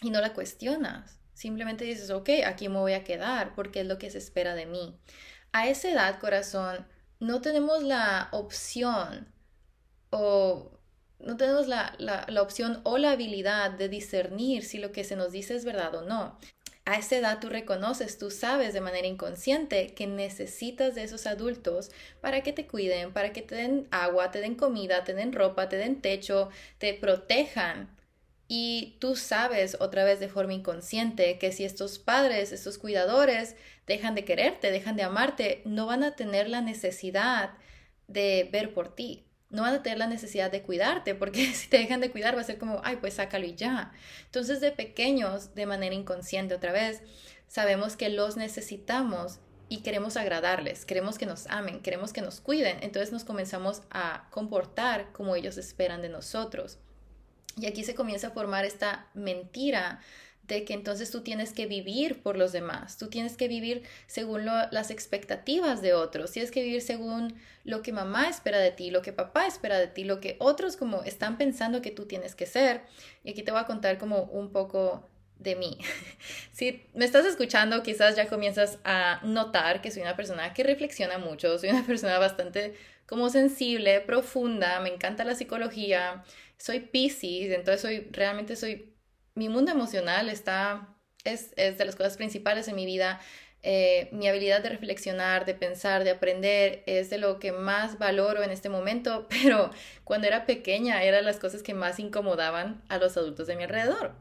y 0.00 0.10
no 0.10 0.20
la 0.20 0.32
cuestionas. 0.32 1.21
Simplemente 1.32 1.84
dices, 1.84 2.10
ok, 2.10 2.28
aquí 2.46 2.68
me 2.68 2.78
voy 2.78 2.92
a 2.92 3.04
quedar 3.04 3.54
porque 3.54 3.80
es 3.80 3.86
lo 3.86 3.98
que 3.98 4.10
se 4.10 4.18
espera 4.18 4.54
de 4.54 4.66
mí. 4.66 4.98
A 5.52 5.68
esa 5.68 5.90
edad, 5.90 6.18
corazón, 6.20 6.86
no 7.20 7.40
tenemos 7.40 7.82
la 7.82 8.28
opción 8.32 9.32
o 10.10 10.78
no 11.18 11.36
tenemos 11.36 11.68
la, 11.68 11.94
la, 11.98 12.26
la, 12.28 12.42
opción 12.42 12.80
o 12.84 12.98
la 12.98 13.12
habilidad 13.12 13.70
de 13.70 13.88
discernir 13.88 14.64
si 14.64 14.78
lo 14.78 14.92
que 14.92 15.04
se 15.04 15.16
nos 15.16 15.30
dice 15.32 15.54
es 15.54 15.64
verdad 15.64 15.94
o 15.94 16.02
no. 16.02 16.38
A 16.84 16.98
esa 16.98 17.16
edad 17.16 17.38
tú 17.40 17.48
reconoces, 17.48 18.18
tú 18.18 18.30
sabes 18.32 18.74
de 18.74 18.80
manera 18.80 19.06
inconsciente 19.06 19.94
que 19.94 20.08
necesitas 20.08 20.96
de 20.96 21.04
esos 21.04 21.28
adultos 21.28 21.92
para 22.20 22.42
que 22.42 22.52
te 22.52 22.66
cuiden, 22.66 23.12
para 23.12 23.32
que 23.32 23.40
te 23.42 23.54
den 23.54 23.86
agua, 23.92 24.32
te 24.32 24.40
den 24.40 24.56
comida, 24.56 25.04
te 25.04 25.14
den 25.14 25.32
ropa, 25.32 25.68
te 25.68 25.76
den 25.76 26.00
techo, 26.00 26.50
te 26.78 26.92
protejan 26.94 27.88
y 28.48 28.96
tú 29.00 29.16
sabes 29.16 29.76
otra 29.80 30.04
vez 30.04 30.20
de 30.20 30.28
forma 30.28 30.52
inconsciente 30.52 31.38
que 31.38 31.52
si 31.52 31.64
estos 31.64 31.98
padres, 31.98 32.52
estos 32.52 32.78
cuidadores 32.78 33.56
dejan 33.86 34.14
de 34.14 34.24
quererte, 34.24 34.70
dejan 34.70 34.96
de 34.96 35.02
amarte, 35.02 35.62
no 35.64 35.86
van 35.86 36.02
a 36.04 36.16
tener 36.16 36.48
la 36.48 36.60
necesidad 36.60 37.54
de 38.08 38.48
ver 38.52 38.74
por 38.74 38.94
ti. 38.94 39.24
No 39.50 39.62
van 39.62 39.74
a 39.74 39.82
tener 39.82 39.98
la 39.98 40.06
necesidad 40.06 40.50
de 40.50 40.62
cuidarte, 40.62 41.14
porque 41.14 41.46
si 41.54 41.68
te 41.68 41.78
dejan 41.78 42.00
de 42.00 42.10
cuidar 42.10 42.36
va 42.36 42.40
a 42.40 42.44
ser 42.44 42.58
como, 42.58 42.80
ay, 42.84 42.96
pues 42.96 43.14
sácalo 43.14 43.46
y 43.46 43.54
ya. 43.54 43.92
Entonces, 44.24 44.60
de 44.60 44.72
pequeños, 44.72 45.54
de 45.54 45.66
manera 45.66 45.94
inconsciente 45.94 46.54
otra 46.54 46.72
vez, 46.72 47.02
sabemos 47.48 47.96
que 47.96 48.08
los 48.08 48.36
necesitamos 48.36 49.40
y 49.68 49.78
queremos 49.78 50.18
agradarles, 50.18 50.84
queremos 50.84 51.16
que 51.16 51.24
nos 51.24 51.46
amen, 51.46 51.80
queremos 51.80 52.12
que 52.12 52.20
nos 52.20 52.40
cuiden. 52.40 52.78
Entonces 52.82 53.12
nos 53.12 53.24
comenzamos 53.24 53.82
a 53.90 54.28
comportar 54.30 55.12
como 55.12 55.36
ellos 55.36 55.56
esperan 55.56 56.02
de 56.02 56.10
nosotros. 56.10 56.78
Y 57.56 57.66
aquí 57.66 57.84
se 57.84 57.94
comienza 57.94 58.28
a 58.28 58.30
formar 58.30 58.64
esta 58.64 59.06
mentira 59.14 60.00
de 60.48 60.64
que 60.64 60.74
entonces 60.74 61.10
tú 61.10 61.22
tienes 61.22 61.52
que 61.52 61.66
vivir 61.66 62.22
por 62.22 62.36
los 62.36 62.52
demás, 62.52 62.98
tú 62.98 63.08
tienes 63.08 63.36
que 63.36 63.48
vivir 63.48 63.84
según 64.06 64.44
las 64.44 64.90
expectativas 64.90 65.82
de 65.82 65.94
otros, 65.94 66.32
tienes 66.32 66.50
que 66.50 66.62
vivir 66.62 66.82
según 66.82 67.34
lo 67.64 67.82
que 67.82 67.92
mamá 67.92 68.28
espera 68.28 68.58
de 68.58 68.72
ti, 68.72 68.90
lo 68.90 69.02
que 69.02 69.12
papá 69.12 69.46
espera 69.46 69.78
de 69.78 69.86
ti, 69.86 70.04
lo 70.04 70.20
que 70.20 70.36
otros 70.40 70.76
como 70.76 71.04
están 71.04 71.38
pensando 71.38 71.80
que 71.80 71.92
tú 71.92 72.06
tienes 72.06 72.34
que 72.34 72.46
ser. 72.46 72.82
Y 73.22 73.30
aquí 73.30 73.42
te 73.42 73.52
voy 73.52 73.60
a 73.60 73.66
contar 73.66 73.98
como 73.98 74.24
un 74.24 74.50
poco 74.50 75.08
de 75.38 75.56
mí. 75.56 75.78
Si 76.52 76.82
me 76.94 77.04
estás 77.04 77.24
escuchando, 77.24 77.82
quizás 77.82 78.14
ya 78.14 78.28
comienzas 78.28 78.78
a 78.84 79.20
notar 79.24 79.80
que 79.80 79.90
soy 79.90 80.02
una 80.02 80.16
persona 80.16 80.52
que 80.52 80.62
reflexiona 80.62 81.18
mucho, 81.18 81.58
soy 81.58 81.70
una 81.70 81.82
persona 81.86 82.18
bastante 82.18 82.74
como 83.06 83.30
sensible, 83.30 84.00
profunda, 84.00 84.80
me 84.80 84.88
encanta 84.88 85.24
la 85.24 85.34
psicología, 85.34 86.24
soy 86.62 86.78
Pisces, 86.78 87.50
entonces 87.50 87.80
soy, 87.80 88.08
realmente 88.12 88.54
soy, 88.54 88.94
mi 89.34 89.48
mundo 89.48 89.72
emocional 89.72 90.28
está, 90.28 90.94
es, 91.24 91.52
es 91.56 91.76
de 91.76 91.84
las 91.84 91.96
cosas 91.96 92.16
principales 92.16 92.68
en 92.68 92.76
mi 92.76 92.86
vida. 92.86 93.20
Eh, 93.64 94.08
mi 94.12 94.28
habilidad 94.28 94.62
de 94.62 94.68
reflexionar, 94.68 95.44
de 95.44 95.54
pensar, 95.54 96.04
de 96.04 96.10
aprender 96.10 96.84
es 96.86 97.10
de 97.10 97.18
lo 97.18 97.40
que 97.40 97.50
más 97.50 97.98
valoro 97.98 98.44
en 98.44 98.50
este 98.50 98.68
momento, 98.68 99.26
pero 99.42 99.70
cuando 100.04 100.28
era 100.28 100.46
pequeña 100.46 101.02
eran 101.02 101.24
las 101.24 101.38
cosas 101.38 101.64
que 101.64 101.74
más 101.74 101.98
incomodaban 101.98 102.84
a 102.88 102.98
los 102.98 103.16
adultos 103.16 103.48
de 103.48 103.56
mi 103.56 103.64
alrededor. 103.64 104.12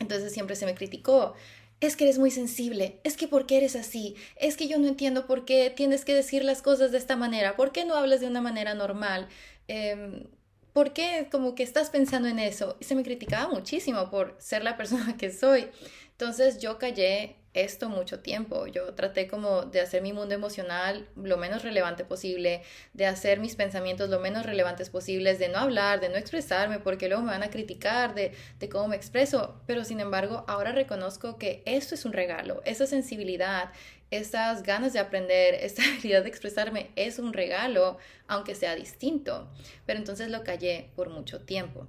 Entonces 0.00 0.32
siempre 0.32 0.56
se 0.56 0.66
me 0.66 0.74
criticó. 0.74 1.34
Es 1.80 1.94
que 1.94 2.04
eres 2.04 2.18
muy 2.18 2.32
sensible, 2.32 3.00
es 3.04 3.16
que 3.16 3.28
por 3.28 3.46
qué 3.46 3.58
eres 3.58 3.76
así, 3.76 4.16
es 4.36 4.56
que 4.56 4.68
yo 4.68 4.78
no 4.78 4.88
entiendo 4.88 5.26
por 5.26 5.44
qué 5.44 5.70
tienes 5.70 6.04
que 6.04 6.14
decir 6.14 6.44
las 6.44 6.62
cosas 6.62 6.92
de 6.92 6.98
esta 6.98 7.16
manera, 7.16 7.56
por 7.56 7.72
qué 7.72 7.84
no 7.86 7.94
hablas 7.94 8.20
de 8.20 8.26
una 8.26 8.42
manera 8.42 8.74
normal, 8.74 9.28
eh, 9.66 10.26
por 10.72 10.92
qué 10.92 11.28
como 11.30 11.54
que 11.54 11.62
estás 11.62 11.90
pensando 11.90 12.28
en 12.28 12.38
eso. 12.38 12.76
Y 12.80 12.84
se 12.84 12.94
me 12.94 13.02
criticaba 13.02 13.52
muchísimo 13.52 14.10
por 14.10 14.36
ser 14.38 14.64
la 14.64 14.76
persona 14.76 15.16
que 15.16 15.32
soy. 15.32 15.68
Entonces 16.12 16.58
yo 16.58 16.78
callé 16.78 17.39
esto 17.54 17.88
mucho 17.88 18.20
tiempo. 18.20 18.66
Yo 18.66 18.94
traté 18.94 19.26
como 19.26 19.62
de 19.62 19.80
hacer 19.80 20.02
mi 20.02 20.12
mundo 20.12 20.34
emocional 20.34 21.08
lo 21.16 21.36
menos 21.36 21.62
relevante 21.62 22.04
posible, 22.04 22.62
de 22.94 23.06
hacer 23.06 23.40
mis 23.40 23.56
pensamientos 23.56 24.08
lo 24.08 24.20
menos 24.20 24.46
relevantes 24.46 24.90
posibles, 24.90 25.38
de 25.38 25.48
no 25.48 25.58
hablar, 25.58 26.00
de 26.00 26.08
no 26.08 26.16
expresarme, 26.16 26.78
porque 26.78 27.08
luego 27.08 27.22
me 27.22 27.32
van 27.32 27.42
a 27.42 27.50
criticar 27.50 28.14
de, 28.14 28.32
de 28.58 28.68
cómo 28.68 28.88
me 28.88 28.96
expreso. 28.96 29.60
Pero 29.66 29.84
sin 29.84 30.00
embargo, 30.00 30.44
ahora 30.48 30.72
reconozco 30.72 31.38
que 31.38 31.62
esto 31.66 31.94
es 31.94 32.04
un 32.04 32.12
regalo, 32.12 32.62
esa 32.64 32.86
sensibilidad, 32.86 33.72
esas 34.10 34.62
ganas 34.62 34.92
de 34.92 34.98
aprender, 34.98 35.54
esta 35.60 35.82
habilidad 35.82 36.22
de 36.22 36.28
expresarme 36.28 36.90
es 36.96 37.18
un 37.18 37.32
regalo, 37.32 37.98
aunque 38.28 38.54
sea 38.54 38.74
distinto. 38.74 39.50
Pero 39.86 39.98
entonces 39.98 40.28
lo 40.30 40.44
callé 40.44 40.90
por 40.94 41.10
mucho 41.10 41.40
tiempo. 41.40 41.86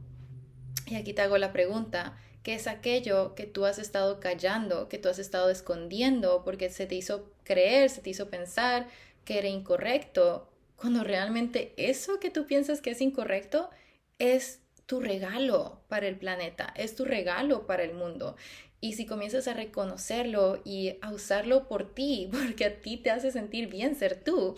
Y 0.88 0.96
aquí 0.96 1.14
te 1.14 1.22
hago 1.22 1.38
la 1.38 1.54
pregunta, 1.54 2.18
que 2.44 2.56
es 2.56 2.68
aquello 2.68 3.36
que 3.36 3.46
tú 3.46 3.66
has 3.66 3.80
estado 3.80 4.20
callando, 4.20 4.90
que 4.90 4.98
tú 4.98 5.10
has 5.10 5.20
estado 5.20 5.50
escondiendo 5.50 6.44
porque 6.44 6.70
se 6.70 6.86
te 6.88 6.96
hizo 6.96 7.32
creer, 7.44 7.90
se 7.90 8.02
te 8.02 8.10
hizo 8.10 8.30
pensar 8.30 8.88
que 9.26 9.38
era 9.38 9.48
incorrecto, 9.48 10.48
cuando 10.82 11.04
realmente 11.04 11.74
eso 11.78 12.20
que 12.20 12.32
tú 12.32 12.48
piensas 12.48 12.82
que 12.82 12.92
es 12.92 13.02
incorrecto 13.02 13.70
es 14.18 14.62
tu 14.88 15.00
regalo 15.00 15.80
para 15.88 16.08
el 16.08 16.18
planeta, 16.18 16.74
es 16.76 16.96
tu 16.96 17.06
regalo 17.06 17.68
para 17.68 17.84
el 17.84 17.94
mundo. 17.94 18.36
Y 18.82 18.94
si 18.94 19.06
comienzas 19.06 19.48
a 19.48 19.54
reconocerlo 19.54 20.60
y 20.66 20.98
a 21.02 21.12
usarlo 21.12 21.68
por 21.68 21.94
ti, 21.94 22.30
porque 22.32 22.66
a 22.66 22.82
ti 22.82 22.98
te 22.98 23.12
hace 23.12 23.32
sentir 23.32 23.68
bien 23.68 23.96
ser 23.96 24.24
tú, 24.24 24.56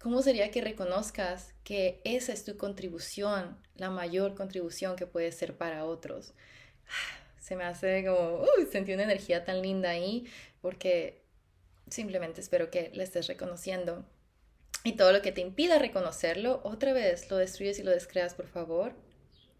¿cómo 0.00 0.22
sería 0.22 0.50
que 0.50 0.62
reconozcas 0.62 1.52
que 1.62 2.00
esa 2.04 2.32
es 2.32 2.44
tu 2.44 2.56
contribución, 2.56 3.58
la 3.76 3.90
mayor 3.90 4.34
contribución 4.34 4.96
que 4.96 5.06
puede 5.06 5.30
ser 5.30 5.58
para 5.58 5.84
otros? 5.84 6.32
Se 7.40 7.56
me 7.56 7.64
hace 7.64 8.04
como, 8.06 8.44
sentí 8.70 8.92
una 8.92 9.02
energía 9.02 9.44
tan 9.44 9.62
linda 9.62 9.90
ahí 9.90 10.26
porque 10.60 11.22
simplemente 11.88 12.40
espero 12.40 12.70
que 12.70 12.90
la 12.94 13.02
estés 13.02 13.26
reconociendo. 13.26 14.04
Y 14.82 14.92
todo 14.92 15.12
lo 15.12 15.20
que 15.20 15.32
te 15.32 15.40
impida 15.42 15.78
reconocerlo, 15.78 16.60
otra 16.64 16.92
vez 16.92 17.30
lo 17.30 17.36
destruyes 17.36 17.78
y 17.78 17.82
lo 17.82 17.90
descreas, 17.90 18.34
por 18.34 18.46
favor. 18.46 18.94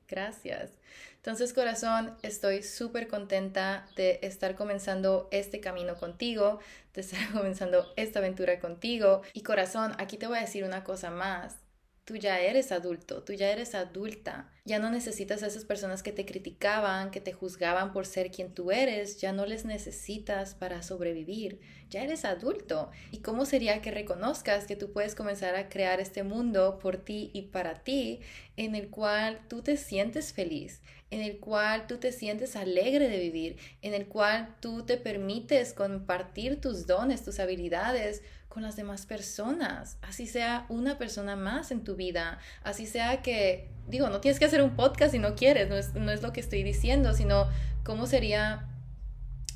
Gracias. 0.08 0.70
Entonces, 1.16 1.52
corazón, 1.52 2.16
estoy 2.22 2.62
súper 2.62 3.06
contenta 3.06 3.86
de 3.96 4.18
estar 4.22 4.54
comenzando 4.54 5.28
este 5.30 5.60
camino 5.60 5.96
contigo, 5.96 6.60
de 6.94 7.02
estar 7.02 7.20
comenzando 7.32 7.92
esta 7.96 8.20
aventura 8.20 8.58
contigo. 8.58 9.22
Y 9.34 9.42
corazón, 9.42 9.92
aquí 9.98 10.16
te 10.16 10.26
voy 10.26 10.38
a 10.38 10.42
decir 10.42 10.64
una 10.64 10.82
cosa 10.82 11.10
más. 11.10 11.56
Tú 12.04 12.16
ya 12.16 12.40
eres 12.40 12.72
adulto, 12.72 13.22
tú 13.22 13.32
ya 13.32 13.50
eres 13.50 13.74
adulta. 13.74 14.50
Ya 14.64 14.78
no 14.78 14.90
necesitas 14.90 15.42
a 15.42 15.46
esas 15.46 15.64
personas 15.64 16.02
que 16.02 16.12
te 16.12 16.26
criticaban, 16.26 17.10
que 17.10 17.20
te 17.20 17.32
juzgaban 17.32 17.92
por 17.92 18.04
ser 18.04 18.30
quien 18.30 18.52
tú 18.52 18.72
eres. 18.72 19.20
Ya 19.20 19.32
no 19.32 19.46
les 19.46 19.64
necesitas 19.64 20.54
para 20.54 20.82
sobrevivir. 20.82 21.60
Ya 21.88 22.02
eres 22.02 22.24
adulto. 22.24 22.90
¿Y 23.12 23.18
cómo 23.18 23.46
sería 23.46 23.80
que 23.80 23.90
reconozcas 23.90 24.66
que 24.66 24.76
tú 24.76 24.92
puedes 24.92 25.14
comenzar 25.14 25.54
a 25.54 25.68
crear 25.68 26.00
este 26.00 26.24
mundo 26.24 26.78
por 26.80 26.96
ti 26.96 27.30
y 27.32 27.42
para 27.42 27.84
ti 27.84 28.20
en 28.56 28.74
el 28.74 28.90
cual 28.90 29.40
tú 29.48 29.62
te 29.62 29.76
sientes 29.76 30.32
feliz? 30.32 30.80
en 31.10 31.22
el 31.22 31.38
cual 31.40 31.86
tú 31.86 31.98
te 31.98 32.12
sientes 32.12 32.56
alegre 32.56 33.08
de 33.08 33.18
vivir, 33.18 33.56
en 33.82 33.94
el 33.94 34.06
cual 34.06 34.56
tú 34.60 34.86
te 34.86 34.96
permites 34.96 35.72
compartir 35.72 36.60
tus 36.60 36.86
dones, 36.86 37.24
tus 37.24 37.40
habilidades 37.40 38.22
con 38.50 38.64
las 38.64 38.74
demás 38.74 39.06
personas, 39.06 39.96
así 40.02 40.26
sea 40.26 40.66
una 40.68 40.98
persona 40.98 41.36
más 41.36 41.70
en 41.70 41.84
tu 41.84 41.94
vida, 41.94 42.40
así 42.64 42.84
sea 42.84 43.22
que, 43.22 43.70
digo, 43.86 44.10
no 44.10 44.20
tienes 44.20 44.40
que 44.40 44.44
hacer 44.44 44.60
un 44.60 44.74
podcast 44.74 45.12
si 45.12 45.20
no 45.20 45.36
quieres, 45.36 45.68
no 45.68 45.76
es, 45.76 45.94
no 45.94 46.10
es 46.10 46.20
lo 46.20 46.32
que 46.32 46.40
estoy 46.40 46.64
diciendo, 46.64 47.14
sino 47.14 47.48
cómo 47.84 48.08
sería 48.08 48.68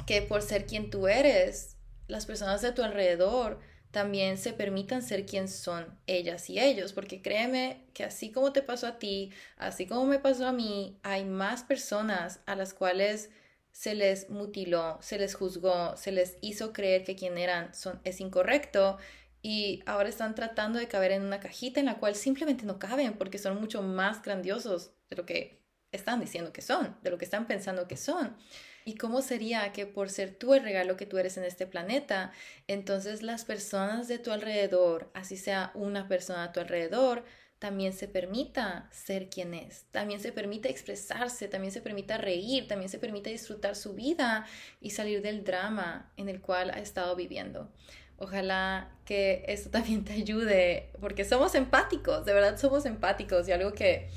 que 0.07 0.23
por 0.23 0.43
ser 0.43 0.65
quien 0.67 0.91
tú 0.91 1.09
eres, 1.09 1.77
las 2.07 2.25
personas 2.25 2.63
de 2.63 2.71
tu 2.71 2.85
alrededor 2.85 3.59
también 3.91 4.39
se 4.39 4.53
permitan 4.53 5.03
ser 5.03 5.27
quien 5.27 5.49
son 5.49 5.87
ellas 6.07 6.49
y 6.49 6.61
ellos, 6.61 6.93
porque 6.93 7.21
créeme 7.21 7.85
que 7.95 8.05
así 8.05 8.31
como 8.31 8.53
te 8.53 8.63
pasó 8.63 8.87
a 8.87 8.99
ti, 9.01 9.33
así 9.57 9.87
como 9.87 10.07
me 10.07 10.21
pasó 10.21 10.47
a 10.47 10.53
mí, 10.53 10.99
hay 11.03 11.25
más 11.25 11.65
personas 11.65 12.39
a 12.47 12.55
las 12.55 12.75
cuales 12.75 13.31
se 13.75 13.97
les 13.97 14.31
mutiló, 14.31 14.99
se 15.03 15.19
les 15.19 15.35
juzgó, 15.35 15.97
se 15.97 16.13
les 16.13 16.39
hizo 16.41 16.73
creer 16.73 17.03
que 17.03 17.17
quien 17.17 17.37
eran 17.37 17.75
son, 17.75 18.01
es 18.05 18.21
incorrecto 18.21 18.99
y 19.43 19.83
ahora 19.85 20.09
están 20.09 20.37
tratando 20.37 20.79
de 20.79 20.87
caber 20.87 21.11
en 21.11 21.23
una 21.23 21.41
cajita 21.41 21.81
en 21.81 21.87
la 21.87 21.99
cual 21.99 22.15
simplemente 22.15 22.65
no 22.67 22.79
caben 22.79 23.15
porque 23.15 23.37
son 23.37 23.61
mucho 23.61 23.83
más 23.83 24.23
grandiosos 24.23 24.93
de 25.11 25.17
lo 25.17 25.27
que 25.27 25.61
están 25.91 26.21
diciendo 26.21 26.53
que 26.53 26.63
son, 26.63 26.97
de 27.03 27.11
lo 27.11 27.19
que 27.19 27.25
están 27.25 27.49
pensando 27.49 27.89
que 27.89 27.97
son. 27.97 28.37
¿Y 28.85 28.95
cómo 28.95 29.23
sería 29.23 29.73
que 29.73 29.87
por 29.87 30.09
ser 30.09 30.37
tú 30.37 30.55
el 30.55 30.63
regalo 30.63 30.97
que 30.97 31.07
tú 31.07 31.19
eres 31.19 31.37
en 31.37 31.43
este 31.43 31.67
planeta, 31.67 32.31
entonces 32.69 33.23
las 33.23 33.45
personas 33.45 34.07
de 34.07 34.21
tu 34.21 34.31
alrededor, 34.31 35.11
así 35.15 35.37
sea 35.37 35.73
una 35.75 36.07
persona 36.07 36.45
a 36.45 36.53
tu 36.53 36.61
alrededor, 36.61 37.25
también 37.65 37.95
se 37.95 38.09
permita 38.09 38.87
ser 38.91 39.31
quien 39.31 39.55
es, 39.55 39.87
también 39.91 40.21
se 40.21 40.33
permite 40.33 40.69
expresarse, 40.69 41.49
también 41.49 41.73
se 41.73 41.81
permita 41.81 42.19
reír, 42.19 42.69
también 42.69 42.91
se 42.91 42.99
permite 42.99 43.31
disfrutar 43.31 43.75
su 43.75 43.95
vida 43.95 44.45
y 44.83 44.91
salir 44.91 45.23
del 45.23 45.45
drama 45.45 46.13
en 46.19 46.29
el 46.29 46.43
cual 46.43 46.69
ha 46.69 46.79
estado 46.79 47.17
viviendo. 47.17 47.71
Ojalá 48.19 48.91
que 49.07 49.47
esto 49.49 49.71
también 49.79 50.05
te 50.05 50.13
ayude, 50.13 50.91
porque 51.01 51.25
somos 51.25 51.55
empáticos, 51.55 52.27
de 52.27 52.35
verdad 52.35 52.59
somos 52.59 52.85
empáticos 52.85 53.49
y 53.49 53.53
algo 53.53 53.73
que 53.73 54.11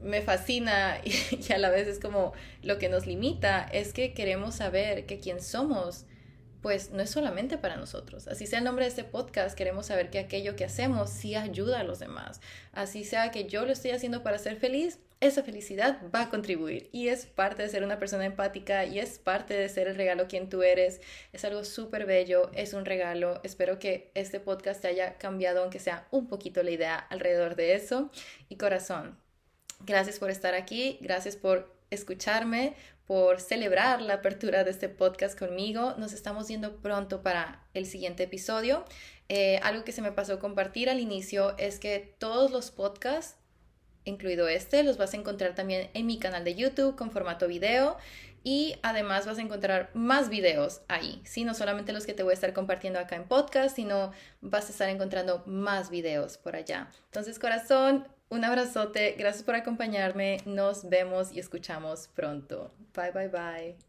me 0.00 0.22
fascina 0.22 1.00
y, 1.04 1.52
a 1.52 1.58
la 1.58 1.70
vez 1.70 1.88
es 1.88 1.98
como 1.98 2.34
lo 2.62 2.78
que 2.78 2.88
nos 2.88 3.04
limita, 3.04 3.64
es 3.72 3.92
que 3.92 4.14
queremos 4.14 4.54
saber 4.54 5.06
que 5.06 5.18
quien 5.18 5.42
somos, 5.42 6.04
pues 6.66 6.90
no 6.90 7.00
es 7.00 7.10
solamente 7.10 7.58
para 7.58 7.76
nosotros. 7.76 8.26
Así 8.26 8.44
sea 8.48 8.58
el 8.58 8.64
nombre 8.64 8.86
de 8.86 8.88
este 8.88 9.04
podcast, 9.04 9.56
queremos 9.56 9.86
saber 9.86 10.10
que 10.10 10.18
aquello 10.18 10.56
que 10.56 10.64
hacemos 10.64 11.10
sí 11.10 11.36
ayuda 11.36 11.78
a 11.78 11.84
los 11.84 12.00
demás. 12.00 12.40
Así 12.72 13.04
sea 13.04 13.30
que 13.30 13.44
yo 13.44 13.64
lo 13.64 13.70
estoy 13.70 13.92
haciendo 13.92 14.24
para 14.24 14.36
ser 14.38 14.56
feliz, 14.56 14.98
esa 15.20 15.44
felicidad 15.44 16.00
va 16.12 16.22
a 16.22 16.28
contribuir 16.28 16.88
y 16.90 17.06
es 17.06 17.26
parte 17.26 17.62
de 17.62 17.68
ser 17.68 17.84
una 17.84 18.00
persona 18.00 18.24
empática 18.24 18.84
y 18.84 18.98
es 18.98 19.20
parte 19.20 19.54
de 19.54 19.68
ser 19.68 19.86
el 19.86 19.94
regalo 19.94 20.26
quien 20.26 20.48
tú 20.48 20.64
eres. 20.64 21.00
Es 21.32 21.44
algo 21.44 21.62
súper 21.62 22.04
bello, 22.04 22.50
es 22.52 22.74
un 22.74 22.84
regalo. 22.84 23.40
Espero 23.44 23.78
que 23.78 24.10
este 24.14 24.40
podcast 24.40 24.82
te 24.82 24.88
haya 24.88 25.18
cambiado, 25.18 25.62
aunque 25.62 25.78
sea 25.78 26.08
un 26.10 26.26
poquito 26.26 26.64
la 26.64 26.72
idea 26.72 26.96
alrededor 26.96 27.54
de 27.54 27.76
eso. 27.76 28.10
Y 28.48 28.56
corazón, 28.56 29.16
Gracias 29.84 30.18
por 30.18 30.30
estar 30.30 30.54
aquí, 30.54 30.98
gracias 31.02 31.36
por 31.36 31.75
escucharme, 31.90 32.74
por 33.06 33.40
celebrar 33.40 34.02
la 34.02 34.14
apertura 34.14 34.64
de 34.64 34.72
este 34.72 34.88
podcast 34.88 35.38
conmigo. 35.38 35.94
Nos 35.96 36.12
estamos 36.12 36.48
viendo 36.48 36.76
pronto 36.76 37.22
para 37.22 37.62
el 37.72 37.86
siguiente 37.86 38.24
episodio. 38.24 38.84
Eh, 39.28 39.58
algo 39.62 39.84
que 39.84 39.92
se 39.92 40.02
me 40.02 40.12
pasó 40.12 40.38
compartir 40.38 40.90
al 40.90 41.00
inicio 41.00 41.56
es 41.56 41.78
que 41.78 42.14
todos 42.18 42.50
los 42.50 42.70
podcasts, 42.70 43.36
incluido 44.04 44.48
este, 44.48 44.82
los 44.82 44.98
vas 44.98 45.14
a 45.14 45.16
encontrar 45.16 45.54
también 45.54 45.88
en 45.94 46.06
mi 46.06 46.18
canal 46.18 46.44
de 46.44 46.54
YouTube 46.54 46.96
con 46.96 47.10
formato 47.10 47.48
video 47.48 47.96
y 48.42 48.76
además 48.82 49.26
vas 49.26 49.38
a 49.38 49.42
encontrar 49.42 49.90
más 49.94 50.28
videos 50.28 50.82
ahí, 50.86 51.20
¿sí? 51.24 51.42
No 51.42 51.54
solamente 51.54 51.92
los 51.92 52.06
que 52.06 52.14
te 52.14 52.22
voy 52.22 52.30
a 52.30 52.34
estar 52.34 52.52
compartiendo 52.52 53.00
acá 53.00 53.16
en 53.16 53.24
podcast, 53.24 53.74
sino 53.74 54.12
vas 54.40 54.68
a 54.68 54.70
estar 54.70 54.88
encontrando 54.88 55.42
más 55.46 55.90
videos 55.90 56.38
por 56.38 56.54
allá. 56.54 56.88
Entonces, 57.06 57.40
corazón, 57.40 58.06
un 58.28 58.44
abrazote, 58.44 59.14
gracias 59.18 59.44
por 59.44 59.54
acompañarme, 59.54 60.38
nos 60.46 60.88
vemos 60.88 61.32
y 61.32 61.38
escuchamos 61.40 62.08
pronto. 62.08 62.72
Bye, 62.94 63.12
bye, 63.12 63.28
bye. 63.28 63.85